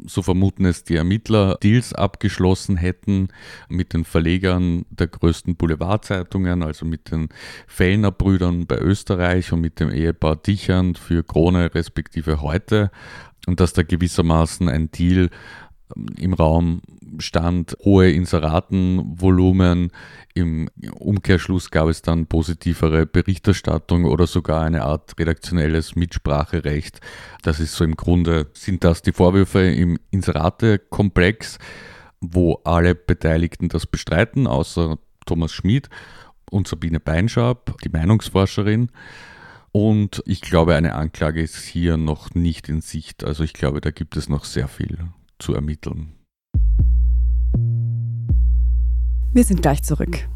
so 0.06 0.22
vermuten 0.22 0.66
es 0.66 0.84
die 0.84 0.96
Ermittler, 0.96 1.58
Deals 1.62 1.94
abgeschlossen 1.94 2.77
hätten 2.77 3.30
mit 3.70 3.94
den 3.94 4.06
Verlegern 4.06 4.86
der 4.89 5.08
größten 5.08 5.56
Boulevardzeitungen, 5.56 6.63
also 6.63 6.86
mit 6.86 7.12
den 7.12 7.30
Fellner 7.68 8.12
Brüdern 8.12 8.68
bei 8.68 8.77
Österreich 8.77 9.51
und 9.51 9.62
mit 9.62 9.80
dem 9.80 9.89
Ehepaar 9.89 10.36
Dichand 10.36 10.98
für 10.98 11.24
Krone 11.24 11.74
respektive 11.74 12.42
heute. 12.42 12.92
Und 13.46 13.62
dass 13.62 13.72
da 13.72 13.82
gewissermaßen 13.82 14.68
ein 14.68 14.92
Deal 14.92 15.30
im 16.17 16.34
Raum 16.34 16.82
stand 17.20 17.77
hohe 17.84 18.12
Inseratenvolumen. 18.12 19.91
Im 20.34 20.70
Umkehrschluss 21.00 21.72
gab 21.72 21.88
es 21.88 22.01
dann 22.01 22.27
positivere 22.27 23.06
Berichterstattung 23.06 24.06
oder 24.06 24.27
sogar 24.27 24.63
eine 24.63 24.84
Art 24.84 25.17
redaktionelles 25.17 25.96
Mitspracherecht. 25.96 27.00
Das 27.41 27.60
ist 27.60 27.75
so 27.75 27.84
im 27.84 27.96
Grunde, 27.96 28.48
sind 28.53 28.84
das 28.84 29.01
die 29.01 29.13
Vorwürfe 29.13 29.62
im 29.62 29.98
Inserate-Komplex, 30.12 31.58
wo 32.20 32.62
alle 32.63 32.94
Beteiligten 32.94 33.70
das 33.70 33.86
bestreiten, 33.88 34.48
außer 34.48 34.98
Thomas 35.25 35.51
Schmid 35.51 35.89
und 36.50 36.67
Sabine 36.67 37.00
Beinschab, 37.00 37.75
die 37.84 37.89
Meinungsforscherin. 37.89 38.89
Und 39.72 40.24
ich 40.25 40.41
glaube, 40.41 40.75
eine 40.75 40.96
Anklage 40.96 41.41
ist 41.41 41.63
hier 41.63 41.98
noch 41.98 42.34
nicht 42.34 42.70
in 42.70 42.82
Sicht. 42.82 43.24
Also 43.24 43.44
ich 43.44 43.53
glaube, 43.53 43.82
da 43.82 43.91
gibt 43.91 44.17
es 44.17 44.29
noch 44.29 44.46
sehr 44.46 44.67
viel 44.67 44.98
zu 45.39 45.53
ermitteln. 45.53 46.13
Wir 49.34 49.44
sind 49.44 49.62
gleich 49.62 49.84
zurück. 49.84 50.27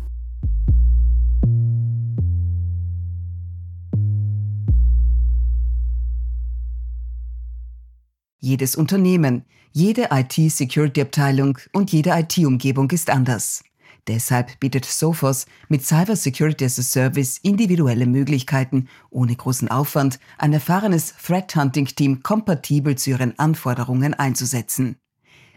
Jedes 8.40 8.76
Unternehmen, 8.76 9.46
jede 9.72 10.10
IT-Security-Abteilung 10.12 11.58
und 11.74 11.92
jede 11.92 12.12
IT-Umgebung 12.12 12.90
ist 12.92 13.10
anders. 13.10 13.64
Deshalb 14.08 14.60
bietet 14.60 14.86
Sophos 14.86 15.46
mit 15.70 15.86
Cyber 15.86 16.16
Security 16.16 16.66
as 16.66 16.80
a 16.80 16.82
Service 16.82 17.40
individuelle 17.44 18.06
Möglichkeiten, 18.06 18.88
ohne 19.10 19.36
großen 19.36 19.70
Aufwand 19.70 20.20
ein 20.38 20.54
erfahrenes 20.54 21.14
Threat 21.24 21.56
Hunting 21.56 21.86
Team 21.86 22.24
kompatibel 22.24 22.98
zu 22.98 23.12
ihren 23.12 23.38
Anforderungen 23.38 24.14
einzusetzen. 24.14 24.96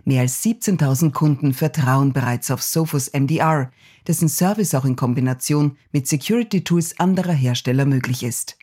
Mehr 0.05 0.21
als 0.21 0.45
17.000 0.45 1.13
Kunden 1.13 1.55
vertrauen 1.55 2.13
bereits 2.13 2.51
auf 2.51 2.63
Sophos 2.63 3.11
MDR, 3.13 3.71
dessen 4.07 4.29
Service 4.29 4.75
auch 4.75 4.85
in 4.85 4.97
Kombination 4.97 5.79
mit 5.93 6.07
Security 6.07 6.63
Tools 6.63 7.01
anderer 7.01 7.33
Hersteller 7.33 7.87
möglich 7.87 8.23
ist. 8.23 8.59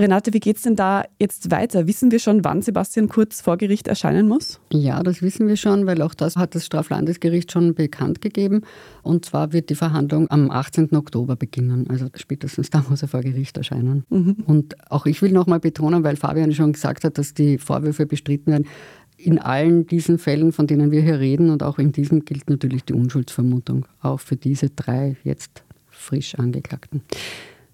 Renate, 0.00 0.32
wie 0.32 0.38
geht 0.38 0.58
es 0.58 0.62
denn 0.62 0.76
da 0.76 1.04
jetzt 1.18 1.50
weiter? 1.50 1.88
Wissen 1.88 2.12
wir 2.12 2.20
schon, 2.20 2.44
wann 2.44 2.62
Sebastian 2.62 3.08
Kurz 3.08 3.40
vor 3.40 3.56
Gericht 3.56 3.88
erscheinen 3.88 4.28
muss? 4.28 4.60
Ja, 4.72 5.02
das 5.02 5.22
wissen 5.22 5.48
wir 5.48 5.56
schon, 5.56 5.86
weil 5.86 6.02
auch 6.02 6.14
das 6.14 6.36
hat 6.36 6.54
das 6.54 6.64
Straflandesgericht 6.64 7.50
schon 7.50 7.74
bekannt 7.74 8.20
gegeben. 8.20 8.62
Und 9.02 9.24
zwar 9.24 9.52
wird 9.52 9.70
die 9.70 9.74
Verhandlung 9.74 10.30
am 10.30 10.52
18. 10.52 10.94
Oktober 10.94 11.34
beginnen. 11.34 11.90
Also 11.90 12.06
spätestens 12.14 12.70
da 12.70 12.84
muss 12.88 13.02
er 13.02 13.08
vor 13.08 13.22
Gericht 13.22 13.56
erscheinen. 13.56 14.04
Mhm. 14.08 14.36
Und 14.46 14.76
auch 14.88 15.04
ich 15.06 15.20
will 15.20 15.32
nochmal 15.32 15.58
betonen, 15.58 16.04
weil 16.04 16.14
Fabian 16.14 16.52
schon 16.52 16.74
gesagt 16.74 17.02
hat, 17.02 17.18
dass 17.18 17.34
die 17.34 17.58
Vorwürfe 17.58 18.06
bestritten 18.06 18.52
werden. 18.52 18.68
In 19.16 19.40
allen 19.40 19.88
diesen 19.88 20.18
Fällen, 20.18 20.52
von 20.52 20.68
denen 20.68 20.92
wir 20.92 21.02
hier 21.02 21.18
reden 21.18 21.50
und 21.50 21.64
auch 21.64 21.80
in 21.80 21.90
diesem 21.90 22.24
gilt 22.24 22.48
natürlich 22.48 22.84
die 22.84 22.92
Unschuldsvermutung, 22.92 23.86
auch 24.00 24.20
für 24.20 24.36
diese 24.36 24.70
drei 24.70 25.16
jetzt 25.24 25.64
frisch 25.88 26.36
Angeklagten. 26.36 27.02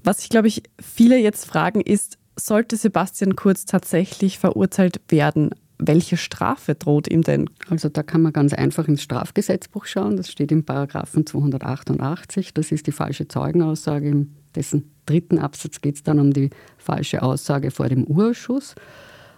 Was 0.05 0.21
ich 0.21 0.29
glaube 0.29 0.49
ich 0.49 0.63
viele 0.79 1.19
jetzt 1.19 1.47
fragen 1.47 1.81
ist, 1.81 2.19
sollte 2.37 2.77
Sebastian 2.77 3.37
Kurz 3.37 3.65
tatsächlich 3.65 4.39
verurteilt 4.39 5.01
werden, 5.09 5.51
welche 5.79 6.19
Strafe 6.19 6.75
droht 6.75 7.09
ihm 7.09 7.23
denn? 7.23 7.49
Also 7.71 7.89
da 7.89 8.03
kann 8.03 8.21
man 8.21 8.35
ganz 8.35 8.53
einfach 8.53 8.87
ins 8.87 9.03
Strafgesetzbuch 9.03 9.87
schauen. 9.87 10.17
Das 10.19 10.31
steht 10.31 10.53
im 10.53 10.65
Paragraphen 10.65 11.27
288. 11.27 12.53
Das 12.53 12.71
ist 12.71 12.87
die 12.87 12.93
falsche 12.93 13.29
Zeugenaussage. 13.29 14.09
In 14.09 14.35
dessen 14.55 14.91
dritten 15.07 15.39
Absatz 15.39 15.81
geht 15.81 15.97
es 15.97 16.03
dann 16.03 16.21
um 16.21 16.33
die 16.33 16.51
falsche 16.77 17.23
Aussage 17.23 17.71
vor 17.71 17.89
dem 17.89 18.05
Urschuss. 18.05 18.75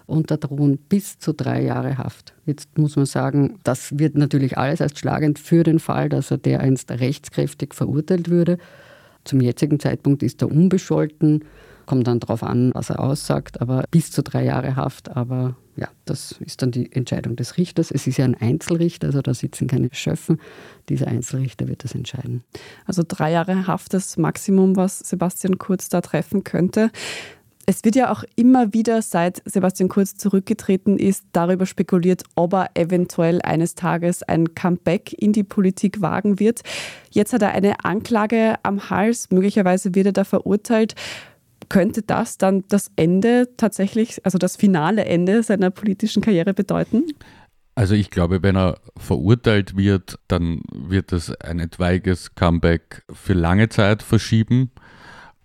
Und 0.06 0.30
da 0.30 0.36
drohen 0.36 0.78
bis 0.78 1.18
zu 1.18 1.32
drei 1.32 1.62
Jahre 1.62 1.98
Haft. 1.98 2.34
Jetzt 2.44 2.76
muss 2.76 2.96
man 2.96 3.06
sagen, 3.06 3.58
das 3.64 3.98
wird 3.98 4.16
natürlich 4.16 4.58
alles 4.58 4.80
als 4.80 4.98
schlagend 4.98 5.38
für 5.38 5.62
den 5.62 5.78
Fall, 5.78 6.08
dass 6.08 6.30
er 6.30 6.38
dereinst 6.38 6.90
rechtskräftig 6.90 7.72
verurteilt 7.74 8.30
würde. 8.30 8.58
Zum 9.26 9.40
jetzigen 9.40 9.80
Zeitpunkt 9.80 10.22
ist 10.22 10.40
er 10.42 10.50
unbescholten, 10.50 11.44
kommt 11.84 12.06
dann 12.06 12.20
darauf 12.20 12.42
an, 12.42 12.70
was 12.74 12.90
er 12.90 13.00
aussagt, 13.00 13.60
aber 13.60 13.84
bis 13.90 14.10
zu 14.10 14.22
drei 14.22 14.44
Jahre 14.44 14.76
Haft. 14.76 15.16
Aber 15.16 15.56
ja, 15.76 15.88
das 16.04 16.32
ist 16.40 16.62
dann 16.62 16.70
die 16.70 16.90
Entscheidung 16.92 17.36
des 17.36 17.58
Richters. 17.58 17.90
Es 17.90 18.06
ist 18.06 18.16
ja 18.16 18.24
ein 18.24 18.34
Einzelrichter, 18.34 19.08
also 19.08 19.22
da 19.22 19.34
sitzen 19.34 19.66
keine 19.66 19.88
Schöffen. 19.92 20.40
Dieser 20.88 21.08
Einzelrichter 21.08 21.68
wird 21.68 21.84
das 21.84 21.94
entscheiden. 21.94 22.44
Also 22.86 23.02
drei 23.06 23.32
Jahre 23.32 23.66
Haft, 23.66 23.94
das 23.94 24.16
Maximum, 24.16 24.76
was 24.76 25.00
Sebastian 25.00 25.58
Kurz 25.58 25.88
da 25.88 26.00
treffen 26.00 26.44
könnte. 26.44 26.90
Es 27.68 27.82
wird 27.82 27.96
ja 27.96 28.12
auch 28.12 28.22
immer 28.36 28.72
wieder, 28.72 29.02
seit 29.02 29.42
Sebastian 29.44 29.88
Kurz 29.88 30.16
zurückgetreten 30.16 31.00
ist, 31.00 31.24
darüber 31.32 31.66
spekuliert, 31.66 32.22
ob 32.36 32.54
er 32.54 32.70
eventuell 32.74 33.42
eines 33.42 33.74
Tages 33.74 34.22
ein 34.22 34.54
Comeback 34.54 35.12
in 35.12 35.32
die 35.32 35.42
Politik 35.42 36.00
wagen 36.00 36.38
wird. 36.38 36.60
Jetzt 37.10 37.32
hat 37.32 37.42
er 37.42 37.50
eine 37.50 37.84
Anklage 37.84 38.54
am 38.62 38.88
Hals, 38.88 39.32
möglicherweise 39.32 39.96
wird 39.96 40.06
er 40.06 40.12
da 40.12 40.22
verurteilt. 40.22 40.94
Könnte 41.68 42.02
das 42.02 42.38
dann 42.38 42.62
das 42.68 42.92
Ende 42.94 43.48
tatsächlich, 43.56 44.24
also 44.24 44.38
das 44.38 44.54
finale 44.54 45.04
Ende 45.04 45.42
seiner 45.42 45.70
politischen 45.70 46.22
Karriere 46.22 46.54
bedeuten? 46.54 47.02
Also 47.74 47.96
ich 47.96 48.10
glaube, 48.10 48.44
wenn 48.44 48.56
er 48.56 48.78
verurteilt 48.96 49.76
wird, 49.76 50.20
dann 50.28 50.62
wird 50.72 51.12
es 51.12 51.34
ein 51.40 51.58
etwaiges 51.58 52.36
Comeback 52.36 53.02
für 53.12 53.34
lange 53.34 53.68
Zeit 53.70 54.04
verschieben 54.04 54.70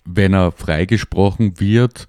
wenn 0.05 0.33
er 0.33 0.51
freigesprochen 0.51 1.59
wird, 1.59 2.07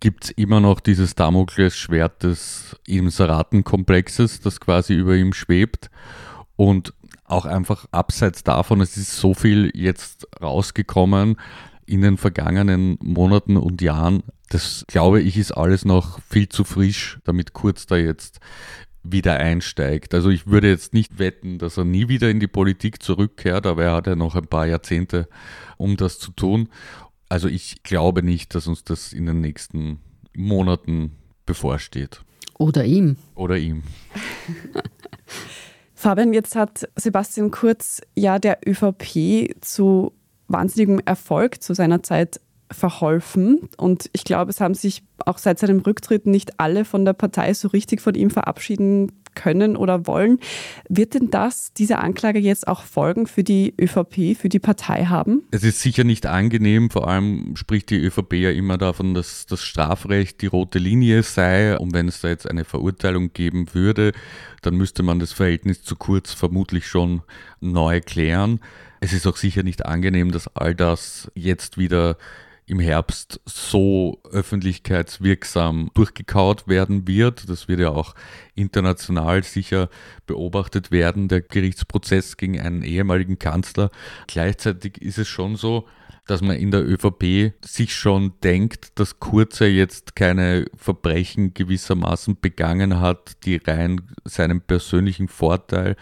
gibt 0.00 0.24
es 0.24 0.30
immer 0.32 0.60
noch 0.60 0.80
dieses 0.80 1.14
Damoklesschwert 1.14 2.22
des 2.22 2.76
Inseratenkomplexes, 2.86 4.40
das 4.40 4.60
quasi 4.60 4.94
über 4.94 5.14
ihm 5.14 5.32
schwebt. 5.32 5.90
Und 6.56 6.92
auch 7.24 7.46
einfach 7.46 7.86
abseits 7.90 8.44
davon, 8.44 8.80
es 8.80 8.96
ist 8.96 9.16
so 9.16 9.34
viel 9.34 9.70
jetzt 9.74 10.28
rausgekommen 10.42 11.36
in 11.86 12.02
den 12.02 12.16
vergangenen 12.16 12.98
Monaten 13.02 13.56
und 13.56 13.82
Jahren. 13.82 14.22
Das 14.50 14.84
glaube 14.88 15.20
ich 15.20 15.36
ist 15.36 15.52
alles 15.52 15.84
noch 15.84 16.20
viel 16.28 16.48
zu 16.48 16.64
frisch, 16.64 17.18
damit 17.24 17.54
Kurz 17.54 17.86
da 17.86 17.96
jetzt 17.96 18.40
wieder 19.02 19.36
einsteigt. 19.36 20.14
Also 20.14 20.30
ich 20.30 20.46
würde 20.46 20.68
jetzt 20.68 20.94
nicht 20.94 21.18
wetten, 21.18 21.58
dass 21.58 21.76
er 21.76 21.84
nie 21.84 22.08
wieder 22.08 22.30
in 22.30 22.40
die 22.40 22.46
Politik 22.46 23.02
zurückkehrt, 23.02 23.66
aber 23.66 23.84
er 23.84 23.92
hat 23.92 24.06
ja 24.06 24.16
noch 24.16 24.34
ein 24.34 24.46
paar 24.46 24.66
Jahrzehnte, 24.66 25.28
um 25.76 25.96
das 25.96 26.18
zu 26.18 26.32
tun. 26.32 26.68
Also 27.34 27.48
ich 27.48 27.82
glaube 27.82 28.22
nicht, 28.22 28.54
dass 28.54 28.68
uns 28.68 28.84
das 28.84 29.12
in 29.12 29.26
den 29.26 29.40
nächsten 29.40 29.98
Monaten 30.36 31.16
bevorsteht. 31.46 32.22
Oder 32.60 32.84
ihm. 32.84 33.16
Oder 33.34 33.58
ihm. 33.58 33.82
Fabian, 35.96 36.32
jetzt 36.32 36.54
hat 36.54 36.88
Sebastian 36.94 37.50
Kurz 37.50 38.00
ja 38.14 38.38
der 38.38 38.60
ÖVP 38.64 39.52
zu 39.62 40.12
wahnsinnigem 40.46 41.00
Erfolg 41.04 41.60
zu 41.60 41.74
seiner 41.74 42.04
Zeit 42.04 42.40
verholfen. 42.74 43.68
Und 43.76 44.10
ich 44.12 44.24
glaube, 44.24 44.50
es 44.50 44.60
haben 44.60 44.74
sich 44.74 45.02
auch 45.24 45.38
seit 45.38 45.58
seinem 45.58 45.80
Rücktritt 45.80 46.26
nicht 46.26 46.60
alle 46.60 46.84
von 46.84 47.04
der 47.04 47.12
Partei 47.12 47.54
so 47.54 47.68
richtig 47.68 48.00
von 48.00 48.14
ihm 48.14 48.30
verabschieden 48.30 49.12
können 49.34 49.76
oder 49.76 50.06
wollen. 50.06 50.38
Wird 50.88 51.14
denn 51.14 51.30
das, 51.30 51.72
diese 51.72 51.98
Anklage 51.98 52.38
jetzt 52.38 52.68
auch 52.68 52.82
Folgen 52.82 53.26
für 53.26 53.44
die 53.44 53.74
ÖVP, 53.80 54.36
für 54.38 54.48
die 54.48 54.58
Partei 54.58 55.06
haben? 55.06 55.42
Es 55.50 55.64
ist 55.64 55.80
sicher 55.80 56.04
nicht 56.04 56.26
angenehm, 56.26 56.90
vor 56.90 57.08
allem 57.08 57.56
spricht 57.56 57.90
die 57.90 57.98
ÖVP 57.98 58.34
ja 58.34 58.50
immer 58.50 58.78
davon, 58.78 59.14
dass 59.14 59.46
das 59.46 59.62
Strafrecht 59.62 60.40
die 60.42 60.46
rote 60.46 60.78
Linie 60.78 61.22
sei. 61.22 61.76
Und 61.78 61.94
wenn 61.94 62.08
es 62.08 62.20
da 62.20 62.28
jetzt 62.28 62.48
eine 62.48 62.64
Verurteilung 62.64 63.32
geben 63.32 63.66
würde, 63.72 64.12
dann 64.62 64.76
müsste 64.76 65.02
man 65.02 65.18
das 65.18 65.32
Verhältnis 65.32 65.82
zu 65.82 65.96
Kurz 65.96 66.32
vermutlich 66.32 66.86
schon 66.86 67.22
neu 67.60 68.00
klären. 68.00 68.60
Es 69.00 69.12
ist 69.12 69.26
auch 69.26 69.36
sicher 69.36 69.62
nicht 69.62 69.84
angenehm, 69.84 70.30
dass 70.30 70.48
all 70.56 70.74
das 70.74 71.30
jetzt 71.34 71.76
wieder 71.76 72.16
im 72.66 72.80
Herbst 72.80 73.40
so 73.44 74.20
öffentlichkeitswirksam 74.30 75.90
durchgekaut 75.94 76.66
werden 76.66 77.06
wird. 77.06 77.48
Das 77.48 77.68
wird 77.68 77.80
ja 77.80 77.90
auch 77.90 78.14
international 78.54 79.42
sicher 79.42 79.90
beobachtet 80.26 80.90
werden, 80.90 81.28
der 81.28 81.42
Gerichtsprozess 81.42 82.36
gegen 82.36 82.60
einen 82.60 82.82
ehemaligen 82.82 83.38
Kanzler. 83.38 83.90
Gleichzeitig 84.26 85.00
ist 85.02 85.18
es 85.18 85.28
schon 85.28 85.56
so, 85.56 85.86
dass 86.26 86.40
man 86.40 86.56
in 86.56 86.70
der 86.70 86.86
ÖVP 86.86 87.52
sich 87.62 87.94
schon 87.94 88.32
denkt, 88.42 88.98
dass 88.98 89.20
Kurze 89.20 89.66
jetzt 89.66 90.16
keine 90.16 90.64
Verbrechen 90.74 91.52
gewissermaßen 91.52 92.38
begangen 92.40 92.98
hat, 93.00 93.44
die 93.44 93.56
rein 93.56 94.00
seinem 94.24 94.62
persönlichen 94.62 95.28
Vorteil 95.28 95.96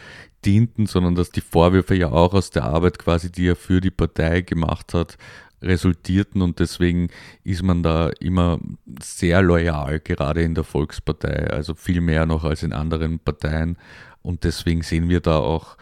dienten, 0.45 0.87
sondern 0.87 1.14
dass 1.16 1.31
die 1.31 1.40
Vorwürfe 1.40 1.95
ja 1.97 2.11
auch 2.11 2.35
aus 2.35 2.50
der 2.50 2.64
Arbeit 2.64 2.99
quasi, 2.99 3.33
die 3.33 3.49
er 3.49 3.57
für 3.57 3.81
die 3.81 3.90
Partei 3.90 4.42
gemacht 4.42 4.95
hat, 4.95 5.16
resultierten 5.62 6.42
und 6.42 6.59
deswegen 6.59 7.09
ist 7.45 7.62
man 7.62 7.83
da 7.83 8.11
immer 8.21 8.59
sehr 9.02 9.42
loyal, 9.42 10.00
gerade 10.00 10.42
in 10.42 10.54
der 10.54 10.64
Volkspartei, 10.64 11.50
also 11.50 11.75
viel 11.75 12.00
mehr 12.00 12.26
noch 12.26 12.45
als 12.45 12.62
in 12.62 12.73
anderen 12.73 13.19
Parteien 13.19 13.76
und 14.23 14.45
deswegen 14.45 14.83
sehen 14.83 15.09
wir 15.09 15.21
da 15.21 15.38
auch 15.38 15.76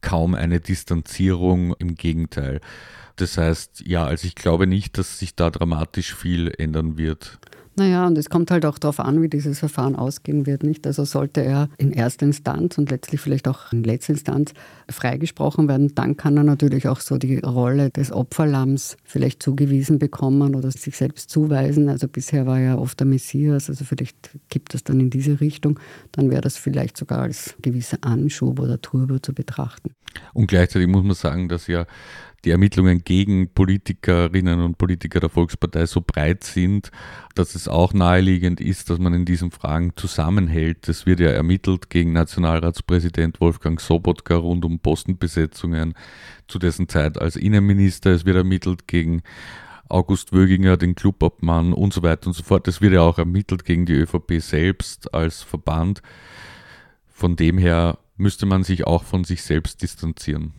kaum 0.00 0.34
eine 0.34 0.60
Distanzierung, 0.60 1.74
im 1.78 1.94
Gegenteil. 1.94 2.60
Das 3.16 3.38
heißt, 3.38 3.84
ja, 3.86 4.04
also 4.04 4.26
ich 4.26 4.34
glaube 4.34 4.66
nicht, 4.66 4.98
dass 4.98 5.18
sich 5.18 5.34
da 5.34 5.50
dramatisch 5.50 6.14
viel 6.14 6.52
ändern 6.58 6.98
wird. 6.98 7.38
Naja, 7.74 8.06
und 8.06 8.18
es 8.18 8.28
kommt 8.28 8.50
halt 8.50 8.66
auch 8.66 8.78
darauf 8.78 9.00
an, 9.00 9.22
wie 9.22 9.28
dieses 9.28 9.58
Verfahren 9.58 9.96
ausgehen 9.96 10.46
wird. 10.46 10.62
Nicht? 10.62 10.86
Also 10.86 11.04
sollte 11.04 11.42
er 11.42 11.70
in 11.78 11.90
erster 11.90 12.26
Instanz 12.26 12.76
und 12.76 12.90
letztlich 12.90 13.20
vielleicht 13.20 13.48
auch 13.48 13.72
in 13.72 13.82
letzter 13.82 14.12
Instanz 14.12 14.52
freigesprochen 14.90 15.68
werden, 15.68 15.94
dann 15.94 16.18
kann 16.18 16.36
er 16.36 16.44
natürlich 16.44 16.88
auch 16.88 17.00
so 17.00 17.16
die 17.16 17.38
Rolle 17.38 17.90
des 17.90 18.12
Opferlamms 18.12 18.98
vielleicht 19.04 19.42
zugewiesen 19.42 19.98
bekommen 19.98 20.54
oder 20.54 20.70
sich 20.70 20.96
selbst 20.96 21.30
zuweisen. 21.30 21.88
Also 21.88 22.08
bisher 22.08 22.46
war 22.46 22.60
er 22.60 22.78
oft 22.78 23.00
der 23.00 23.06
Messias, 23.06 23.70
also 23.70 23.84
vielleicht 23.84 24.30
gibt 24.50 24.74
es 24.74 24.84
dann 24.84 25.00
in 25.00 25.08
diese 25.08 25.40
Richtung. 25.40 25.80
Dann 26.12 26.30
wäre 26.30 26.42
das 26.42 26.58
vielleicht 26.58 26.98
sogar 26.98 27.22
als 27.22 27.54
gewisser 27.62 27.98
Anschub 28.02 28.60
oder 28.60 28.82
Turbo 28.82 29.18
zu 29.18 29.32
betrachten. 29.32 29.92
Und 30.34 30.46
gleichzeitig 30.46 30.88
muss 30.88 31.04
man 31.04 31.14
sagen, 31.14 31.48
dass 31.48 31.68
ja 31.68 31.86
die 32.44 32.50
Ermittlungen 32.50 33.04
gegen 33.04 33.48
Politikerinnen 33.48 34.60
und 34.60 34.78
Politiker 34.78 35.20
der 35.20 35.28
Volkspartei 35.28 35.86
so 35.86 36.00
breit 36.00 36.42
sind, 36.42 36.90
dass 37.34 37.54
es 37.54 37.68
auch 37.68 37.92
naheliegend 37.92 38.60
ist, 38.60 38.90
dass 38.90 38.98
man 38.98 39.14
in 39.14 39.24
diesen 39.24 39.52
Fragen 39.52 39.92
zusammenhält. 39.96 40.88
Es 40.88 41.06
wird 41.06 41.20
ja 41.20 41.30
ermittelt 41.30 41.88
gegen 41.88 42.12
Nationalratspräsident 42.12 43.40
Wolfgang 43.40 43.80
Sobotka 43.80 44.34
rund 44.36 44.64
um 44.64 44.80
Postenbesetzungen 44.80 45.94
zu 46.48 46.58
dessen 46.58 46.88
Zeit 46.88 47.16
als 47.18 47.36
Innenminister. 47.36 48.10
Es 48.10 48.24
wird 48.24 48.36
ermittelt 48.36 48.88
gegen 48.88 49.22
August 49.88 50.32
Wöginger, 50.32 50.76
den 50.76 50.94
Clubobmann 50.94 51.72
und 51.72 51.92
so 51.92 52.02
weiter 52.02 52.26
und 52.26 52.32
so 52.32 52.42
fort. 52.42 52.66
Es 52.66 52.80
wird 52.80 52.94
ja 52.94 53.02
auch 53.02 53.18
ermittelt 53.18 53.64
gegen 53.64 53.86
die 53.86 53.92
ÖVP 53.92 54.40
selbst 54.40 55.14
als 55.14 55.42
Verband. 55.42 56.02
Von 57.06 57.36
dem 57.36 57.58
her 57.58 57.98
müsste 58.16 58.46
man 58.46 58.64
sich 58.64 58.84
auch 58.86 59.04
von 59.04 59.22
sich 59.24 59.42
selbst 59.42 59.82
distanzieren. 59.82 60.52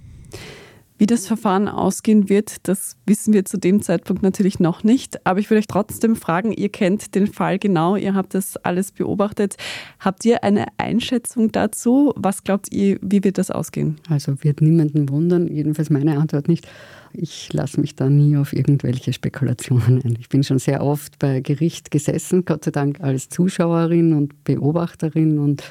Wie 0.99 1.08
das 1.08 1.25
Verfahren 1.25 1.67
ausgehen 1.67 2.29
wird, 2.29 2.67
das 2.67 2.97
wissen 3.06 3.34
wir 3.34 3.45
zu 3.45 3.58
dem 3.58 3.82
Zeitpunkt 3.82 4.21
natürlich 4.21 4.60
noch 4.60 4.84
nicht. 4.84 5.25
Aber 5.25 5.39
ich 5.39 5.49
würde 5.49 5.60
euch 5.60 5.67
trotzdem 5.67 6.15
fragen, 6.15 6.51
ihr 6.51 6.69
kennt 6.69 7.15
den 7.15 7.27
Fall 7.27 7.58
genau, 7.58 7.95
ihr 7.95 8.13
habt 8.13 8.36
das 8.36 8.58
alles 8.58 8.91
beobachtet. 8.91 9.56
Habt 9.99 10.23
ihr 10.23 10.43
eine 10.43 10.67
Einschätzung 10.77 11.51
dazu? 11.51 12.13
Was 12.15 12.43
glaubt 12.43 12.71
ihr, 12.71 12.99
wie 13.01 13.23
wird 13.23 13.39
das 13.39 13.49
ausgehen? 13.49 13.97
Also 14.08 14.43
wird 14.43 14.62
niemanden 14.62 15.10
wundern, 15.10 15.47
jedenfalls 15.47 15.89
meine 15.89 16.19
Antwort 16.19 16.47
nicht. 16.47 16.67
Ich 17.12 17.51
lasse 17.53 17.79
mich 17.82 17.95
da 17.95 18.10
nie 18.10 18.38
auf 18.38 18.53
irgendwelche 18.53 19.13
Spekulationen 19.13 20.01
ein. 20.03 20.17
Ich 20.19 20.29
bin 20.29 20.43
schon 20.43 20.60
sehr 20.60 20.84
oft 20.84 21.17
bei 21.19 21.41
Gericht 21.41 21.89
gesessen, 21.89 22.45
Gott 22.45 22.65
sei 22.65 22.71
Dank 22.71 23.01
als 23.01 23.29
Zuschauerin 23.29 24.13
und 24.13 24.43
Beobachterin 24.43 25.39
und 25.39 25.63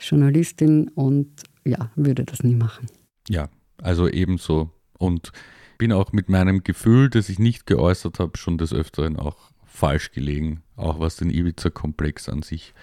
Journalistin 0.00 0.88
und 0.88 1.28
ja, 1.64 1.90
würde 1.94 2.24
das 2.24 2.42
nie 2.42 2.54
machen. 2.54 2.86
Ja, 3.28 3.48
also 3.84 4.08
ebenso. 4.08 4.70
Und 4.98 5.32
bin 5.78 5.92
auch 5.92 6.12
mit 6.12 6.28
meinem 6.28 6.64
Gefühl, 6.64 7.10
das 7.10 7.28
ich 7.28 7.38
nicht 7.38 7.66
geäußert 7.66 8.18
habe, 8.18 8.38
schon 8.38 8.58
des 8.58 8.72
Öfteren 8.72 9.16
auch 9.18 9.36
falsch 9.66 10.12
gelegen, 10.12 10.62
auch 10.76 11.00
was 11.00 11.16
den 11.16 11.30
Ibiza-Komplex 11.30 12.28
an 12.28 12.42
sich 12.42 12.74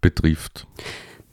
betrifft 0.00 0.66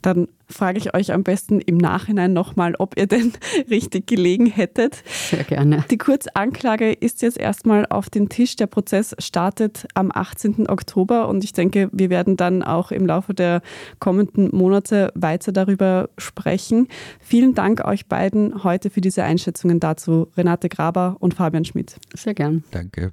dann 0.02 0.28
frage 0.48 0.78
ich 0.78 0.94
euch 0.94 1.12
am 1.12 1.24
besten 1.24 1.60
im 1.60 1.76
Nachhinein 1.76 2.32
nochmal, 2.32 2.74
ob 2.78 2.96
ihr 2.96 3.06
denn 3.06 3.32
richtig 3.70 4.06
gelegen 4.06 4.46
hättet. 4.46 5.02
Sehr 5.06 5.44
gerne. 5.44 5.84
Die 5.90 5.98
Kurzanklage 5.98 6.92
ist 6.92 7.22
jetzt 7.22 7.38
erstmal 7.38 7.86
auf 7.86 8.08
den 8.10 8.28
Tisch. 8.28 8.56
Der 8.56 8.66
Prozess 8.66 9.14
startet 9.18 9.86
am 9.94 10.10
18. 10.12 10.68
Oktober 10.68 11.28
und 11.28 11.42
ich 11.42 11.52
denke, 11.52 11.88
wir 11.92 12.10
werden 12.10 12.36
dann 12.36 12.62
auch 12.62 12.92
im 12.92 13.06
Laufe 13.06 13.34
der 13.34 13.62
kommenden 13.98 14.54
Monate 14.56 15.12
weiter 15.14 15.52
darüber 15.52 16.08
sprechen. 16.18 16.88
Vielen 17.20 17.54
Dank 17.54 17.84
euch 17.84 18.06
beiden 18.06 18.62
heute 18.62 18.90
für 18.90 19.00
diese 19.00 19.24
Einschätzungen 19.24 19.80
dazu, 19.80 20.28
Renate 20.36 20.68
Graber 20.68 21.16
und 21.20 21.34
Fabian 21.34 21.64
Schmidt. 21.64 21.96
Sehr 22.14 22.34
gern. 22.34 22.64
Danke. 22.70 23.12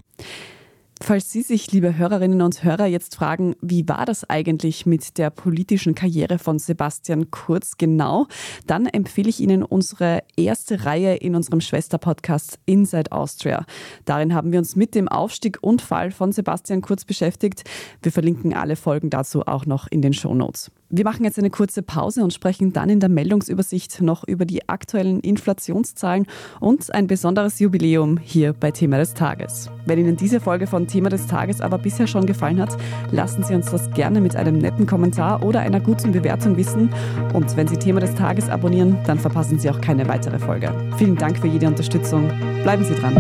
Falls 1.06 1.30
Sie 1.30 1.42
sich, 1.42 1.70
liebe 1.74 1.98
Hörerinnen 1.98 2.42
und 2.42 2.63
Hörer, 2.63 2.86
jetzt 2.86 3.18
fragen, 3.18 3.58
wie 3.60 3.89
war 3.89 4.06
das 4.06 4.30
eigentlich 4.30 4.86
mit 4.86 5.18
der 5.18 5.32
politischen 5.32 5.96
Karriere 5.96 6.39
von 6.39 6.60
Sebastian 6.60 7.30
Kurz 7.30 7.76
genau, 7.78 8.28
dann 8.68 8.86
empfehle 8.86 9.28
ich 9.28 9.42
Ihnen 9.42 9.63
unsere 9.63 10.24
erste 10.38 10.86
Reihe 10.86 11.16
in 11.16 11.36
unserem 11.36 11.60
Schwesterpodcast 11.60 12.58
Inside 12.66 13.12
Austria. 13.12 13.66
Darin 14.06 14.34
haben 14.34 14.54
wir 14.54 14.60
uns 14.60 14.78
mit 14.78 14.96
dem 14.96 15.10
Aufstieg 15.10 15.58
und 15.60 15.82
Fall 15.82 16.10
von 16.10 16.32
Sebastian 16.32 16.82
Kurz 16.82 17.04
beschäftigt. 17.04 17.70
Wir 18.02 18.13
verlinken 18.13 18.54
alle 18.54 18.78
Folgen 18.78 19.10
dazu 19.10 19.42
auch 19.46 19.66
noch 19.66 19.88
in 19.92 20.02
den 20.02 20.13
Show 20.13 20.34
Notes. 20.34 20.72
Wir 20.96 21.06
machen 21.06 21.26
jetzt 21.26 21.39
eine 21.39 21.50
kurze 21.50 21.82
Pause 21.82 22.24
und 22.24 22.34
sprechen 22.34 22.72
dann 22.72 22.88
in 22.88 23.00
der 23.00 23.10
Meldungsübersicht 23.10 24.00
noch 24.02 24.24
über 24.28 24.46
die 24.46 24.70
aktuellen 24.70 25.22
Inflationszahlen 25.22 26.28
und 26.60 26.94
ein 26.94 27.08
besonderes 27.08 27.58
Jubiläum 27.58 28.20
hier 28.20 28.54
bei 28.54 28.70
Thema 28.70 29.00
des 29.00 29.16
Tages. 29.16 29.72
Wenn 29.88 29.98
Ihnen 29.98 30.18
diese 30.18 30.39
Folge 30.39 30.68
von 30.68 30.86
Thema 30.93 31.10
des 31.10 31.25
Tages 31.25 31.60
aber 31.60 31.79
bisher 31.79 32.06
schon 32.06 32.27
gefallen 32.27 32.62
hat, 32.62 32.77
lassen 33.12 33.43
Sie 33.43 33.56
uns 33.56 33.71
das 33.71 33.89
gerne 33.91 34.21
mit 34.21 34.36
einem 34.36 34.60
netten 34.60 34.86
Kommentar 34.86 35.41
oder 35.41 35.62
einer 35.62 35.79
guten 35.79 36.12
Bewertung 36.12 36.56
wissen. 36.56 36.91
Und 37.34 37.58
wenn 37.58 37.67
Sie 37.67 37.77
Thema 37.77 37.99
des 37.99 38.13
Tages 38.13 38.47
abonnieren, 38.47 38.97
dann 39.08 39.17
verpassen 39.17 39.58
Sie 39.58 39.71
auch 39.71 39.82
keine 39.82 40.08
weitere 40.08 40.38
Folge. 40.38 40.71
Vielen 40.97 41.15
Dank 41.15 41.39
für 41.39 41.47
jede 41.47 41.65
Unterstützung. 41.65 42.29
Bleiben 42.62 42.86
Sie 42.86 42.93
dran. 42.93 43.15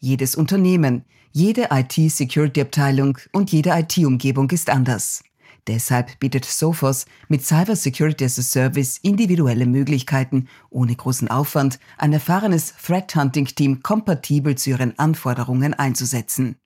Jedes 0.00 0.34
Unternehmen, 0.34 1.04
jede 1.30 1.68
IT-Security-Abteilung 1.70 3.18
und 3.32 3.52
jede 3.52 3.70
IT-Umgebung 3.70 4.50
ist 4.50 4.70
anders. 4.70 5.22
Deshalb 5.66 6.18
bietet 6.20 6.44
Sophos 6.44 7.06
mit 7.28 7.44
Cyber 7.44 7.74
Security 7.74 8.24
as 8.24 8.38
a 8.38 8.42
Service 8.42 8.98
individuelle 8.98 9.64
Möglichkeiten, 9.64 10.48
ohne 10.68 10.94
großen 10.94 11.28
Aufwand 11.28 11.78
ein 11.96 12.12
erfahrenes 12.12 12.74
Threat 12.76 13.16
Hunting 13.16 13.46
Team 13.46 13.82
kompatibel 13.82 14.56
zu 14.56 14.68
ihren 14.70 14.98
Anforderungen 14.98 15.72
einzusetzen. 15.72 16.56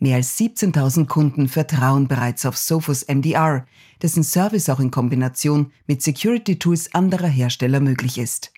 Mehr 0.00 0.16
als 0.16 0.36
17.000 0.36 1.06
Kunden 1.06 1.48
vertrauen 1.48 2.08
bereits 2.08 2.44
auf 2.44 2.58
Sophos 2.58 3.06
MDR, 3.06 3.64
dessen 4.02 4.24
Service 4.24 4.68
auch 4.68 4.80
in 4.80 4.90
Kombination 4.90 5.70
mit 5.86 6.02
Security 6.02 6.58
Tools 6.58 6.92
anderer 6.92 7.28
Hersteller 7.28 7.78
möglich 7.78 8.18
ist. 8.18 8.52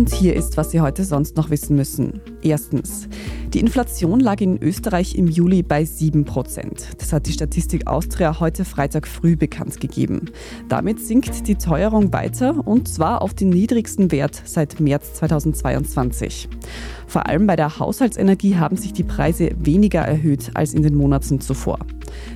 Und 0.00 0.14
hier 0.14 0.34
ist, 0.34 0.56
was 0.56 0.70
Sie 0.70 0.80
heute 0.80 1.04
sonst 1.04 1.36
noch 1.36 1.50
wissen 1.50 1.76
müssen. 1.76 2.22
Erstens. 2.40 3.06
Die 3.52 3.60
Inflation 3.60 4.18
lag 4.18 4.40
in 4.40 4.56
Österreich 4.56 5.14
im 5.14 5.26
Juli 5.26 5.62
bei 5.62 5.82
7% 5.82 6.96
Das 6.96 7.12
hat 7.12 7.26
die 7.26 7.34
Statistik 7.34 7.86
Austria 7.86 8.40
heute 8.40 8.64
Freitag 8.64 9.06
früh 9.06 9.36
bekannt 9.36 9.78
gegeben. 9.78 10.30
Damit 10.70 11.00
sinkt 11.00 11.46
die 11.48 11.56
Teuerung 11.56 12.14
weiter 12.14 12.66
und 12.66 12.88
zwar 12.88 13.20
auf 13.20 13.34
den 13.34 13.50
niedrigsten 13.50 14.10
Wert 14.10 14.40
seit 14.46 14.80
März 14.80 15.12
2022. 15.16 16.48
Vor 17.10 17.26
allem 17.26 17.48
bei 17.48 17.56
der 17.56 17.80
Haushaltsenergie 17.80 18.54
haben 18.54 18.76
sich 18.76 18.92
die 18.92 19.02
Preise 19.02 19.50
weniger 19.58 20.00
erhöht 20.00 20.52
als 20.54 20.74
in 20.74 20.84
den 20.84 20.94
Monaten 20.94 21.40
zuvor. 21.40 21.80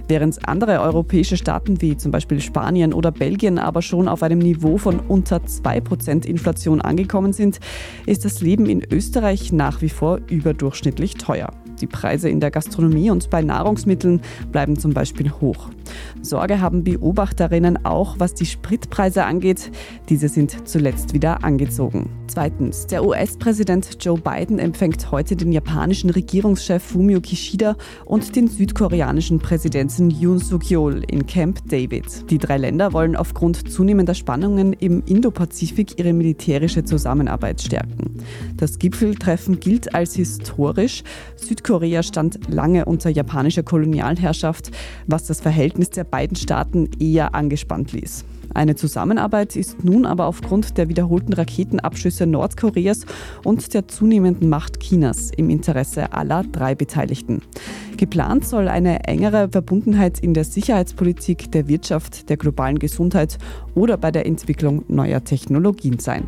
Während 0.08 0.48
andere 0.48 0.80
europäische 0.80 1.36
Staaten 1.36 1.80
wie 1.80 1.96
zum 1.96 2.10
Beispiel 2.10 2.40
Spanien 2.40 2.92
oder 2.92 3.12
Belgien 3.12 3.60
aber 3.60 3.82
schon 3.82 4.08
auf 4.08 4.24
einem 4.24 4.40
Niveau 4.40 4.76
von 4.76 4.98
unter 4.98 5.36
2% 5.36 6.26
Inflation 6.26 6.80
angekommen 6.80 7.32
sind, 7.32 7.60
ist 8.06 8.24
das 8.24 8.40
Leben 8.40 8.66
in 8.66 8.82
Österreich 8.90 9.52
nach 9.52 9.80
wie 9.80 9.90
vor 9.90 10.18
überdurchschnittlich 10.28 11.14
teuer. 11.14 11.52
Die 11.80 11.86
Preise 11.86 12.28
in 12.28 12.40
der 12.40 12.50
Gastronomie 12.50 13.10
und 13.10 13.30
bei 13.30 13.42
Nahrungsmitteln 13.42 14.22
bleiben 14.50 14.76
zum 14.76 14.92
Beispiel 14.92 15.30
hoch. 15.30 15.70
Sorge 16.22 16.60
haben 16.60 16.84
Beobachterinnen 16.84 17.84
auch, 17.84 18.16
was 18.18 18.34
die 18.34 18.46
Spritpreise 18.46 19.24
angeht. 19.24 19.70
Diese 20.08 20.28
sind 20.28 20.68
zuletzt 20.68 21.14
wieder 21.14 21.44
angezogen. 21.44 22.10
Zweitens, 22.26 22.86
der 22.86 23.04
US-Präsident 23.04 23.96
Joe 24.00 24.18
Biden 24.18 24.58
empfängt 24.58 25.10
heute 25.10 25.36
den 25.36 25.52
japanischen 25.52 26.10
Regierungschef 26.10 26.82
Fumio 26.82 27.20
Kishida 27.20 27.76
und 28.04 28.34
den 28.34 28.48
südkoreanischen 28.48 29.38
Präsidenten 29.38 30.10
Yoon 30.10 30.38
Suk-yeol 30.38 31.04
in 31.10 31.26
Camp 31.26 31.60
David. 31.68 32.30
Die 32.30 32.38
drei 32.38 32.58
Länder 32.58 32.92
wollen 32.92 33.16
aufgrund 33.16 33.70
zunehmender 33.70 34.14
Spannungen 34.14 34.72
im 34.72 35.02
Indopazifik 35.06 35.98
ihre 35.98 36.12
militärische 36.12 36.84
Zusammenarbeit 36.84 37.60
stärken. 37.60 38.22
Das 38.56 38.78
Gipfeltreffen 38.78 39.60
gilt 39.60 39.94
als 39.94 40.14
historisch. 40.14 41.02
Südkorea 41.36 42.02
stand 42.02 42.38
lange 42.48 42.84
unter 42.84 43.10
japanischer 43.10 43.62
Kolonialherrschaft, 43.62 44.70
was 45.06 45.24
das 45.26 45.40
Verhältnis 45.40 45.83
der 45.90 46.04
beiden 46.04 46.36
Staaten 46.36 46.90
eher 46.98 47.34
angespannt 47.34 47.92
ließ. 47.92 48.24
Eine 48.54 48.76
Zusammenarbeit 48.76 49.56
ist 49.56 49.84
nun 49.84 50.06
aber 50.06 50.26
aufgrund 50.26 50.78
der 50.78 50.88
wiederholten 50.88 51.32
Raketenabschüsse 51.32 52.24
Nordkoreas 52.26 53.04
und 53.42 53.74
der 53.74 53.88
zunehmenden 53.88 54.48
Macht 54.48 54.78
Chinas 54.78 55.30
im 55.36 55.50
Interesse 55.50 56.12
aller 56.12 56.44
drei 56.44 56.76
Beteiligten. 56.76 57.42
Geplant 57.96 58.46
soll 58.46 58.68
eine 58.68 59.04
engere 59.04 59.48
Verbundenheit 59.48 60.20
in 60.20 60.34
der 60.34 60.44
Sicherheitspolitik, 60.44 61.50
der 61.50 61.66
Wirtschaft, 61.66 62.28
der 62.28 62.36
globalen 62.36 62.78
Gesundheit 62.78 63.38
oder 63.74 63.96
bei 63.96 64.12
der 64.12 64.26
Entwicklung 64.26 64.84
neuer 64.88 65.24
Technologien 65.24 65.98
sein. 65.98 66.24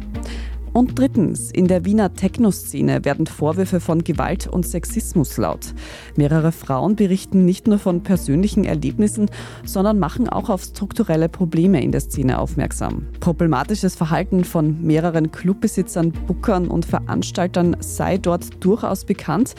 Und 0.76 0.98
drittens, 0.98 1.50
in 1.50 1.68
der 1.68 1.86
Wiener 1.86 2.12
Techno-Szene 2.12 3.06
werden 3.06 3.26
Vorwürfe 3.26 3.80
von 3.80 4.04
Gewalt 4.04 4.46
und 4.46 4.66
Sexismus 4.66 5.38
laut. 5.38 5.72
Mehrere 6.16 6.52
Frauen 6.52 6.96
berichten 6.96 7.46
nicht 7.46 7.66
nur 7.66 7.78
von 7.78 8.02
persönlichen 8.02 8.64
Erlebnissen, 8.64 9.30
sondern 9.64 9.98
machen 9.98 10.28
auch 10.28 10.50
auf 10.50 10.62
strukturelle 10.62 11.30
Probleme 11.30 11.82
in 11.82 11.92
der 11.92 12.02
Szene 12.02 12.38
aufmerksam. 12.38 13.06
Problematisches 13.20 13.96
Verhalten 13.96 14.44
von 14.44 14.82
mehreren 14.82 15.32
Clubbesitzern, 15.32 16.12
Bookern 16.12 16.68
und 16.68 16.84
Veranstaltern 16.84 17.78
sei 17.80 18.18
dort 18.18 18.62
durchaus 18.62 19.06
bekannt. 19.06 19.54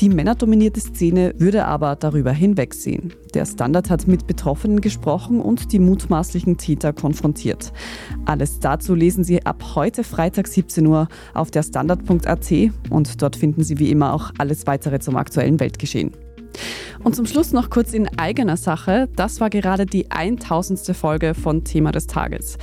Die 0.00 0.08
männerdominierte 0.08 0.80
Szene 0.80 1.34
würde 1.36 1.66
aber 1.66 1.96
darüber 1.96 2.32
hinwegsehen. 2.32 3.12
Der 3.34 3.46
Standard 3.46 3.88
hat 3.88 4.06
mit 4.06 4.26
Betroffenen 4.26 4.80
gesprochen 4.80 5.40
und 5.40 5.72
die 5.72 5.78
mutmaßlichen 5.78 6.58
Täter 6.58 6.92
konfrontiert. 6.92 7.72
Alles 8.26 8.60
dazu 8.60 8.94
lesen 8.94 9.24
Sie 9.24 9.44
ab 9.46 9.62
heute 9.74 10.04
Freitag 10.04 10.48
17 10.48 10.86
Uhr 10.86 11.08
auf 11.34 11.50
der 11.50 11.62
Standard.at 11.62 12.52
und 12.90 13.22
dort 13.22 13.36
finden 13.36 13.64
Sie 13.64 13.78
wie 13.78 13.90
immer 13.90 14.12
auch 14.12 14.30
alles 14.38 14.66
weitere 14.66 14.98
zum 14.98 15.16
aktuellen 15.16 15.60
Weltgeschehen. 15.60 16.12
Und 17.02 17.16
zum 17.16 17.26
Schluss 17.26 17.52
noch 17.52 17.70
kurz 17.70 17.94
in 17.94 18.06
eigener 18.18 18.56
Sache. 18.56 19.08
Das 19.16 19.40
war 19.40 19.50
gerade 19.50 19.86
die 19.86 20.10
1000. 20.10 20.94
Folge 20.94 21.34
von 21.34 21.64
Thema 21.64 21.90
des 21.90 22.06
Tages. 22.06 22.58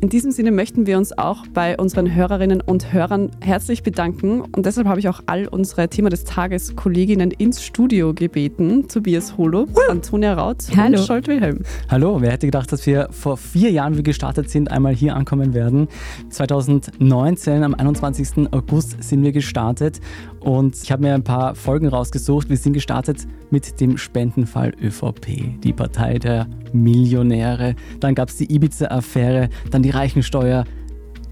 In 0.00 0.10
diesem 0.10 0.30
Sinne 0.30 0.52
möchten 0.52 0.86
wir 0.86 0.96
uns 0.96 1.16
auch 1.18 1.44
bei 1.48 1.76
unseren 1.76 2.14
Hörerinnen 2.14 2.60
und 2.60 2.92
Hörern 2.92 3.32
herzlich 3.40 3.82
bedanken 3.82 4.42
und 4.42 4.64
deshalb 4.64 4.86
habe 4.86 5.00
ich 5.00 5.08
auch 5.08 5.22
all 5.26 5.48
unsere 5.48 5.88
Thema 5.88 6.08
des 6.08 6.22
Tages 6.22 6.76
Kolleginnen 6.76 7.32
ins 7.32 7.64
Studio 7.64 8.14
gebeten. 8.14 8.86
Tobias 8.86 9.36
Holo, 9.36 9.66
Antonia 9.88 10.34
Raut 10.34 10.58
Hallo. 10.76 10.98
und 10.98 11.04
Scholt 11.04 11.26
Wilhelm. 11.26 11.62
Hallo, 11.88 12.20
wer 12.20 12.30
hätte 12.30 12.46
gedacht, 12.46 12.70
dass 12.70 12.86
wir 12.86 13.08
vor 13.10 13.36
vier 13.36 13.72
Jahren, 13.72 13.98
wie 13.98 14.04
gestartet 14.04 14.50
sind, 14.50 14.70
einmal 14.70 14.94
hier 14.94 15.16
ankommen 15.16 15.52
werden. 15.52 15.88
2019, 16.30 17.64
am 17.64 17.74
21. 17.74 18.52
August 18.52 19.02
sind 19.02 19.24
wir 19.24 19.32
gestartet 19.32 20.00
und 20.40 20.76
ich 20.82 20.92
habe 20.92 21.02
mir 21.02 21.14
ein 21.14 21.24
paar 21.24 21.54
Folgen 21.54 21.88
rausgesucht. 21.88 22.48
Wir 22.48 22.56
sind 22.56 22.72
gestartet 22.72 23.26
mit 23.50 23.80
dem 23.80 23.98
Spendenfall 23.98 24.74
ÖVP, 24.80 25.60
die 25.62 25.72
Partei 25.72 26.18
der 26.18 26.46
Millionäre. 26.72 27.74
Dann 28.00 28.14
gab 28.14 28.28
es 28.28 28.36
die 28.36 28.52
Ibiza-Affäre, 28.52 29.48
dann 29.70 29.82
die 29.82 29.90
Reichensteuer, 29.90 30.64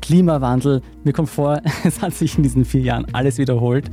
Klimawandel. 0.07 0.83
Mir 1.03 1.13
kommt 1.13 1.29
vor, 1.29 1.61
es 1.85 2.01
hat 2.01 2.15
sich 2.15 2.37
in 2.37 2.45
diesen 2.45 2.65
vier 2.65 2.81
Jahren 2.81 3.07
alles 3.13 3.39
wiederholt. 3.39 3.91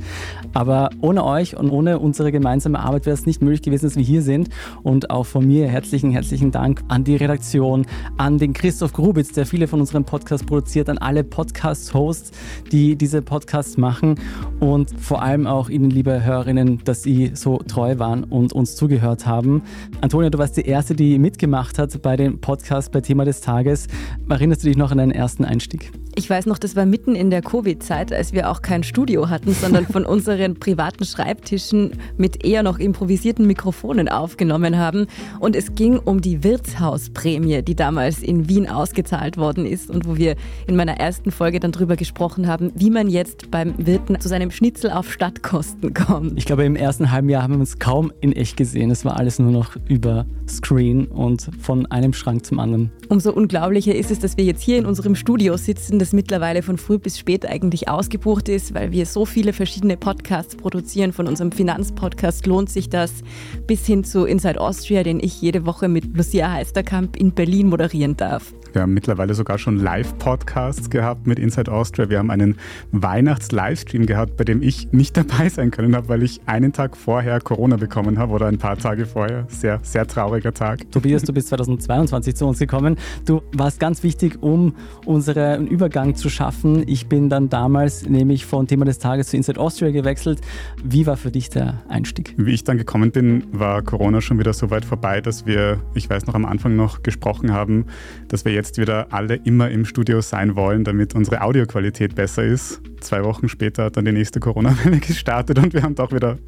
Aber 0.52 0.90
ohne 1.00 1.24
euch 1.24 1.56
und 1.56 1.70
ohne 1.70 1.98
unsere 1.98 2.30
gemeinsame 2.30 2.78
Arbeit 2.78 3.06
wäre 3.06 3.14
es 3.14 3.26
nicht 3.26 3.42
möglich 3.42 3.62
gewesen, 3.62 3.86
dass 3.86 3.96
wir 3.96 4.04
hier 4.04 4.22
sind. 4.22 4.48
Und 4.84 5.10
auch 5.10 5.26
von 5.26 5.44
mir 5.44 5.66
herzlichen, 5.66 6.12
herzlichen 6.12 6.52
Dank 6.52 6.82
an 6.86 7.02
die 7.02 7.16
Redaktion, 7.16 7.84
an 8.16 8.38
den 8.38 8.52
Christoph 8.52 8.92
Grubitz, 8.92 9.32
der 9.32 9.44
viele 9.44 9.66
von 9.66 9.80
unseren 9.80 10.04
Podcasts 10.04 10.46
produziert, 10.46 10.88
an 10.88 10.98
alle 10.98 11.24
Podcast-Hosts, 11.24 12.30
die 12.70 12.94
diese 12.94 13.20
Podcasts 13.20 13.76
machen. 13.76 14.14
Und 14.60 14.92
vor 15.00 15.20
allem 15.20 15.48
auch 15.48 15.68
Ihnen, 15.68 15.90
liebe 15.90 16.22
Hörerinnen, 16.22 16.80
dass 16.84 17.02
Sie 17.02 17.32
so 17.34 17.58
treu 17.58 17.98
waren 17.98 18.22
und 18.22 18.52
uns 18.52 18.76
zugehört 18.76 19.26
haben. 19.26 19.62
Antonia, 20.00 20.30
du 20.30 20.38
warst 20.38 20.56
die 20.56 20.62
Erste, 20.62 20.94
die 20.94 21.18
mitgemacht 21.18 21.76
hat 21.76 22.00
bei 22.02 22.16
dem 22.16 22.40
Podcast 22.40 22.92
bei 22.92 23.00
Thema 23.00 23.24
des 23.24 23.40
Tages. 23.40 23.88
Erinnerst 24.28 24.62
du 24.62 24.68
dich 24.68 24.76
noch 24.76 24.92
an 24.92 24.98
deinen 24.98 25.10
ersten 25.10 25.44
Einstieg? 25.44 25.90
Ich 26.16 26.30
weiß 26.30 26.46
noch, 26.46 26.58
das 26.58 26.76
war 26.76 26.86
mitten 26.86 27.16
in 27.16 27.30
der 27.30 27.42
Covid-Zeit, 27.42 28.12
als 28.12 28.32
wir 28.32 28.48
auch 28.48 28.62
kein 28.62 28.84
Studio 28.84 29.30
hatten, 29.30 29.52
sondern 29.52 29.84
von 29.84 30.04
unseren 30.06 30.54
privaten 30.54 31.04
Schreibtischen 31.04 31.98
mit 32.16 32.44
eher 32.44 32.62
noch 32.62 32.78
improvisierten 32.78 33.48
Mikrofonen 33.48 34.08
aufgenommen 34.08 34.78
haben. 34.78 35.08
Und 35.40 35.56
es 35.56 35.74
ging 35.74 35.98
um 35.98 36.20
die 36.20 36.44
Wirtshausprämie, 36.44 37.62
die 37.62 37.74
damals 37.74 38.22
in 38.22 38.48
Wien 38.48 38.68
ausgezahlt 38.68 39.38
worden 39.38 39.66
ist 39.66 39.90
und 39.90 40.06
wo 40.06 40.16
wir 40.16 40.36
in 40.68 40.76
meiner 40.76 40.98
ersten 40.98 41.32
Folge 41.32 41.58
dann 41.58 41.72
drüber 41.72 41.96
gesprochen 41.96 42.46
haben, 42.46 42.70
wie 42.76 42.90
man 42.90 43.08
jetzt 43.08 43.50
beim 43.50 43.74
Wirten 43.84 44.20
zu 44.20 44.28
seinem 44.28 44.52
Schnitzel 44.52 44.92
auf 44.92 45.12
Stadtkosten 45.12 45.94
kommt. 45.94 46.38
Ich 46.38 46.44
glaube, 46.44 46.64
im 46.64 46.76
ersten 46.76 47.10
halben 47.10 47.28
Jahr 47.28 47.42
haben 47.42 47.54
wir 47.54 47.60
uns 47.60 47.80
kaum 47.80 48.12
in 48.20 48.32
echt 48.32 48.56
gesehen. 48.56 48.92
Es 48.92 49.04
war 49.04 49.16
alles 49.16 49.40
nur 49.40 49.50
noch 49.50 49.74
über 49.88 50.26
Screen 50.48 51.06
und 51.06 51.50
von 51.60 51.86
einem 51.86 52.12
Schrank 52.12 52.46
zum 52.46 52.60
anderen. 52.60 52.92
Umso 53.08 53.32
unglaublicher 53.32 53.96
ist 53.96 54.12
es, 54.12 54.20
dass 54.20 54.36
wir 54.36 54.44
jetzt 54.44 54.62
hier 54.62 54.78
in 54.78 54.86
unserem 54.86 55.16
Studio 55.16 55.56
sitzen 55.56 56.03
das 56.04 56.12
mittlerweile 56.12 56.60
von 56.60 56.76
früh 56.76 56.98
bis 56.98 57.18
spät 57.18 57.46
eigentlich 57.46 57.88
ausgebucht 57.88 58.50
ist, 58.50 58.74
weil 58.74 58.92
wir 58.92 59.06
so 59.06 59.24
viele 59.24 59.54
verschiedene 59.54 59.96
Podcasts 59.96 60.54
produzieren. 60.54 61.14
Von 61.14 61.26
unserem 61.26 61.50
Finanzpodcast 61.50 62.44
lohnt 62.44 62.68
sich 62.68 62.90
das 62.90 63.22
bis 63.66 63.86
hin 63.86 64.04
zu 64.04 64.26
Inside 64.26 64.60
Austria, 64.60 65.02
den 65.02 65.18
ich 65.18 65.40
jede 65.40 65.64
Woche 65.64 65.88
mit 65.88 66.14
Lucia 66.14 66.52
Heisterkamp 66.52 67.16
in 67.16 67.32
Berlin 67.32 67.68
moderieren 67.68 68.18
darf. 68.18 68.52
Wir 68.74 68.82
haben 68.82 68.92
mittlerweile 68.92 69.34
sogar 69.34 69.56
schon 69.56 69.78
Live-Podcasts 69.78 70.90
gehabt 70.90 71.28
mit 71.28 71.38
Inside 71.38 71.70
Austria. 71.70 72.10
Wir 72.10 72.18
haben 72.18 72.30
einen 72.30 72.56
Weihnachts-Livestream 72.90 74.04
gehabt, 74.04 74.36
bei 74.36 74.42
dem 74.42 74.62
ich 74.62 74.92
nicht 74.92 75.16
dabei 75.16 75.48
sein 75.48 75.70
können 75.70 75.94
habe, 75.94 76.08
weil 76.08 76.24
ich 76.24 76.40
einen 76.46 76.72
Tag 76.72 76.96
vorher 76.96 77.40
Corona 77.40 77.76
bekommen 77.76 78.18
habe 78.18 78.32
oder 78.32 78.46
ein 78.46 78.58
paar 78.58 78.76
Tage 78.76 79.06
vorher. 79.06 79.46
Sehr, 79.48 79.78
sehr 79.84 80.08
trauriger 80.08 80.52
Tag. 80.52 80.90
Tobias, 80.90 81.22
du 81.22 81.32
bist 81.32 81.48
2022 81.48 82.34
zu 82.34 82.46
uns 82.46 82.58
gekommen. 82.58 82.96
Du 83.24 83.42
warst 83.52 83.78
ganz 83.78 84.02
wichtig, 84.02 84.42
um 84.42 84.74
unseren 85.06 85.68
Übergang 85.68 85.93
zu 86.14 86.28
schaffen. 86.28 86.82
Ich 86.86 87.06
bin 87.06 87.28
dann 87.28 87.48
damals 87.48 88.08
nämlich 88.08 88.44
von 88.44 88.66
Thema 88.66 88.84
des 88.84 88.98
Tages 88.98 89.28
zu 89.28 89.36
Inside 89.36 89.60
Austria 89.60 89.92
gewechselt. 89.92 90.40
Wie 90.82 91.06
war 91.06 91.16
für 91.16 91.30
dich 91.30 91.48
der 91.48 91.82
Einstieg? 91.88 92.34
Wie 92.36 92.52
ich 92.52 92.64
dann 92.64 92.76
gekommen 92.76 93.12
bin, 93.12 93.44
war 93.52 93.82
Corona 93.82 94.20
schon 94.20 94.38
wieder 94.38 94.52
so 94.52 94.70
weit 94.70 94.84
vorbei, 94.84 95.20
dass 95.20 95.46
wir, 95.46 95.80
ich 95.94 96.10
weiß 96.10 96.26
noch 96.26 96.34
am 96.34 96.44
Anfang 96.44 96.76
noch 96.76 97.02
gesprochen 97.02 97.52
haben, 97.52 97.86
dass 98.28 98.44
wir 98.44 98.52
jetzt 98.52 98.64
jetzt 98.64 98.78
wieder 98.78 99.08
alle 99.10 99.36
immer 99.36 99.70
im 99.70 99.84
Studio 99.84 100.22
sein 100.22 100.56
wollen, 100.56 100.84
damit 100.84 101.14
unsere 101.14 101.42
Audioqualität 101.42 102.14
besser 102.14 102.44
ist. 102.44 102.80
Zwei 103.00 103.22
Wochen 103.22 103.48
später 103.48 103.84
hat 103.84 103.96
dann 103.96 104.06
die 104.06 104.12
nächste 104.12 104.40
Corona-Welle 104.40 104.98
gestartet 105.00 105.58
und 105.58 105.74
wir 105.74 105.82
haben 105.82 105.94
doch 105.94 106.10
wieder 106.10 106.38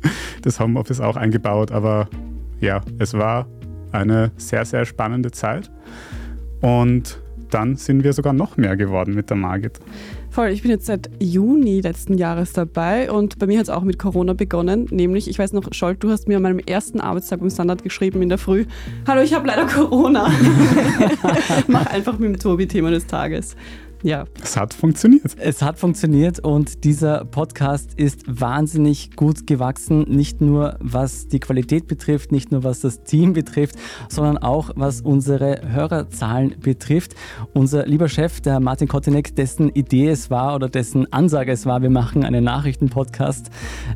das 0.43 0.59
Homeoffice 0.59 1.01
auch 1.01 1.17
eingebaut. 1.17 1.71
Aber 1.71 2.09
ja, 2.59 2.81
es 2.99 3.13
war 3.13 3.47
eine 3.93 4.33
sehr, 4.39 4.65
sehr 4.65 4.87
spannende 4.87 5.31
Zeit. 5.31 5.71
Und 6.63 7.23
dann 7.51 7.77
sind 7.77 8.05
wir 8.05 8.13
sogar 8.13 8.33
noch 8.33 8.57
mehr 8.57 8.77
geworden 8.77 9.15
mit 9.15 9.31
der 9.31 9.37
Margit. 9.37 9.79
Voll, 10.31 10.49
ich 10.49 10.63
bin 10.63 10.71
jetzt 10.71 10.87
seit 10.87 11.09
Juni 11.19 11.81
letzten 11.81 12.19
Jahres 12.19 12.53
dabei 12.53 13.11
und 13.11 13.39
bei 13.39 13.47
mir 13.47 13.59
hat 13.59 13.65
es 13.65 13.71
auch 13.71 13.83
mit 13.83 13.99
Corona 13.99 14.35
begonnen. 14.35 14.87
Nämlich, 14.91 15.29
ich 15.29 15.39
weiß 15.39 15.53
noch, 15.55 15.73
Scholt, 15.73 16.03
du 16.03 16.11
hast 16.11 16.29
mir 16.29 16.37
an 16.37 16.43
meinem 16.43 16.59
ersten 16.59 17.01
Arbeitstag 17.01 17.41
beim 17.41 17.49
Standard 17.51 17.83
geschrieben 17.83 18.21
in 18.21 18.29
der 18.29 18.39
Früh: 18.39 18.67
Hallo, 19.07 19.23
ich 19.23 19.33
habe 19.33 19.47
leider 19.47 19.67
Corona. 19.67 20.31
Mach 21.69 21.87
einfach 21.87 22.19
mit 22.19 22.29
dem 22.29 22.39
Tobi 22.39 22.67
Thema 22.67 22.91
des 22.91 23.07
Tages. 23.07 23.57
Ja. 24.07 24.25
Es 24.41 24.57
hat 24.57 24.73
funktioniert. 24.73 25.35
Es 25.37 25.63
hat 25.63 25.81
funktioniert 25.81 26.39
und 26.39 26.85
dieser 26.85 27.25
Podcast 27.25 27.95
ist 27.97 28.23
wahnsinnig 28.29 29.17
gut 29.17 29.49
gewachsen. 29.49 30.03
Nicht 30.03 30.41
nur 30.41 30.77
was 30.79 31.27
die 31.27 31.41
Qualität 31.41 31.89
betrifft, 31.89 32.31
nicht 32.31 32.53
nur 32.53 32.63
was 32.63 32.79
das 32.79 33.03
Team 33.03 33.33
betrifft, 33.33 33.75
sondern 34.09 34.39
auch 34.39 34.71
was 34.77 35.01
unsere 35.01 35.61
Hörerzahlen 35.73 36.55
betrifft. 36.61 37.17
Unser 37.53 37.85
lieber 37.85 38.09
Chef, 38.09 38.41
der 38.41 38.61
Martin 38.61 38.87
Kotinek, 38.87 39.35
dessen 39.35 39.71
Idee 39.71 40.11
es 40.11 40.31
war 40.31 40.55
oder 40.55 40.69
dessen 40.69 41.13
Ansage 41.13 41.51
es 41.51 41.67
war, 41.67 41.83
wir 41.83 41.91
machen 41.91 42.25
einen 42.25 42.45
Nachrichtenpodcast, 42.45 43.51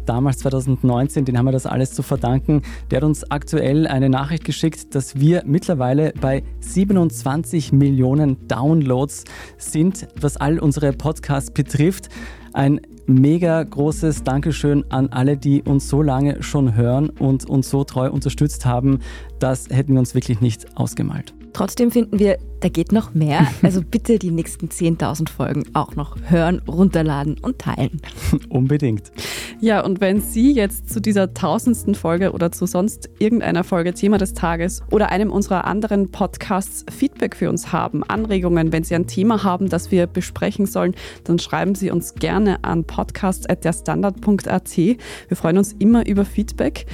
damals 0.07 0.39
2019, 0.39 1.25
den 1.25 1.39
haben 1.39 1.45
wir 1.45 1.53
das 1.53 1.67
alles 1.67 1.93
zu 1.93 2.03
verdanken. 2.03 2.63
Der 2.91 2.97
hat 2.97 3.05
uns 3.05 3.31
aktuell 3.31 3.87
eine 3.87 4.11
Nachricht 4.11 4.45
geschickt, 4.45 4.93
dass 4.97 5.21
wir 5.21 5.45
mittlerweile 5.47 6.13
bei 6.21 6.43
27 6.59 7.71
Millionen 7.71 8.49
Downloads 8.49 9.23
sind 9.57 10.00
was 10.21 10.37
all 10.37 10.59
unsere 10.59 10.93
Podcasts 10.93 11.51
betrifft. 11.51 12.09
Ein 12.53 12.81
mega 13.07 13.63
großes 13.63 14.25
Dankeschön 14.25 14.85
an 14.91 15.09
alle, 15.09 15.37
die 15.37 15.63
uns 15.63 15.89
so 15.89 16.03
lange 16.03 16.43
schon 16.43 16.75
hören 16.75 17.11
und 17.11 17.49
uns 17.49 17.71
so 17.71 17.85
treu 17.85 18.11
unterstützt 18.11 18.65
haben. 18.67 19.01
Das 19.39 19.69
hätten 19.69 19.93
wir 19.93 20.01
uns 20.01 20.15
wirklich 20.15 20.41
nicht 20.41 20.77
ausgemalt. 20.77 21.35
Trotzdem 21.53 21.91
finden 21.91 22.19
wir, 22.19 22.39
da 22.61 22.69
geht 22.69 22.93
noch 22.93 23.15
mehr. 23.15 23.47
Also 23.63 23.83
bitte 23.83 24.19
die 24.19 24.31
nächsten 24.31 24.69
10.000 24.69 25.29
Folgen 25.29 25.65
auch 25.75 25.95
noch 25.95 26.17
hören, 26.29 26.63
runterladen 26.67 27.37
und 27.41 27.59
teilen. 27.59 28.01
Unbedingt. 28.49 29.13
Ja, 29.61 29.85
und 29.85 30.01
wenn 30.01 30.21
Sie 30.21 30.53
jetzt 30.53 30.91
zu 30.91 31.01
dieser 31.01 31.35
tausendsten 31.35 31.95
Folge 31.95 32.33
oder 32.33 32.51
zu 32.51 32.67
sonst 32.67 33.11
irgendeiner 33.19 33.65
Folge 33.65 33.93
Thema 33.93 34.19
des 34.19 34.33
Tages 34.33 34.83
oder 34.91 35.11
einem 35.11 35.31
unserer 35.31 35.67
anderen 35.67 36.11
Podcasts 36.11 36.85
Feedback 36.91 37.37
für 37.37 37.51
uns 37.51 37.71
haben, 37.73 38.03
Anregungen, 38.03 38.73
wenn 38.73 38.83
Sie 38.83 38.95
ein 38.95 39.07
Thema 39.07 39.45
haben, 39.45 39.69
das 39.69 39.91
wir 39.91 40.07
besprechen 40.07 40.67
sollen, 40.67 40.95
dann 41.25 41.39
schreiben 41.39 41.75
Sie 41.75 41.91
uns 41.91 42.15
gerne 42.15 42.65
an 42.65 42.85
podcast.derstandard.at. 42.85 44.77
Wir 44.77 44.97
freuen 45.37 45.59
uns 45.59 45.75
immer 45.79 46.07
über 46.07 46.25
Feedback. 46.25 46.87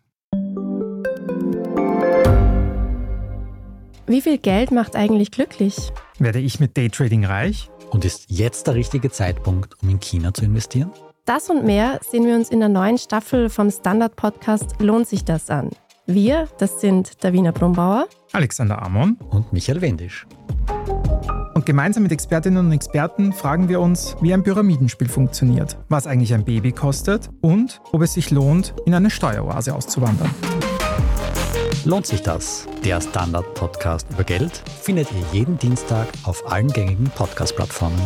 Wie 4.07 4.21
viel 4.21 4.37
Geld 4.37 4.71
macht 4.71 4.95
eigentlich 4.95 5.31
glücklich? 5.31 5.75
Werde 6.17 6.39
ich 6.39 6.59
mit 6.59 6.77
Daytrading 6.77 7.25
reich? 7.25 7.69
Und 7.91 8.05
ist 8.05 8.25
jetzt 8.29 8.67
der 8.67 8.75
richtige 8.75 9.11
Zeitpunkt, 9.11 9.75
um 9.83 9.89
in 9.89 9.99
China 9.99 10.33
zu 10.33 10.45
investieren? 10.45 10.91
Das 11.25 11.49
und 11.49 11.65
mehr 11.65 11.99
sehen 12.09 12.25
wir 12.25 12.35
uns 12.35 12.49
in 12.49 12.59
der 12.59 12.69
neuen 12.69 12.97
Staffel 12.97 13.49
vom 13.49 13.69
Standard-Podcast 13.69 14.75
Lohnt 14.79 15.07
sich 15.07 15.25
das 15.25 15.49
an? 15.49 15.71
Wir, 16.05 16.47
das 16.57 16.79
sind 16.79 17.21
Davina 17.23 17.51
Brumbauer, 17.51 18.07
Alexander 18.31 18.81
Amon 18.81 19.17
und 19.29 19.51
Michael 19.51 19.81
Wendisch. 19.81 20.25
Gemeinsam 21.67 22.03
mit 22.03 22.13
Expertinnen 22.13 22.65
und 22.65 22.71
Experten 22.71 23.33
fragen 23.33 23.67
wir 23.67 23.81
uns, 23.81 24.15
wie 24.21 24.33
ein 24.33 24.41
Pyramidenspiel 24.41 25.09
funktioniert, 25.09 25.75
was 25.89 26.07
eigentlich 26.07 26.33
ein 26.33 26.45
Baby 26.45 26.71
kostet 26.71 27.29
und 27.41 27.81
ob 27.91 28.03
es 28.03 28.13
sich 28.13 28.31
lohnt, 28.31 28.73
in 28.85 28.93
eine 28.93 29.09
Steueroase 29.09 29.75
auszuwandern. 29.75 30.29
Lohnt 31.83 32.07
sich 32.07 32.21
das? 32.21 32.69
Der 32.85 33.01
Standard-Podcast 33.01 34.07
über 34.11 34.23
Geld 34.23 34.63
findet 34.81 35.09
ihr 35.11 35.39
jeden 35.39 35.57
Dienstag 35.57 36.07
auf 36.23 36.49
allen 36.49 36.69
gängigen 36.69 37.09
Podcast-Plattformen. 37.09 37.99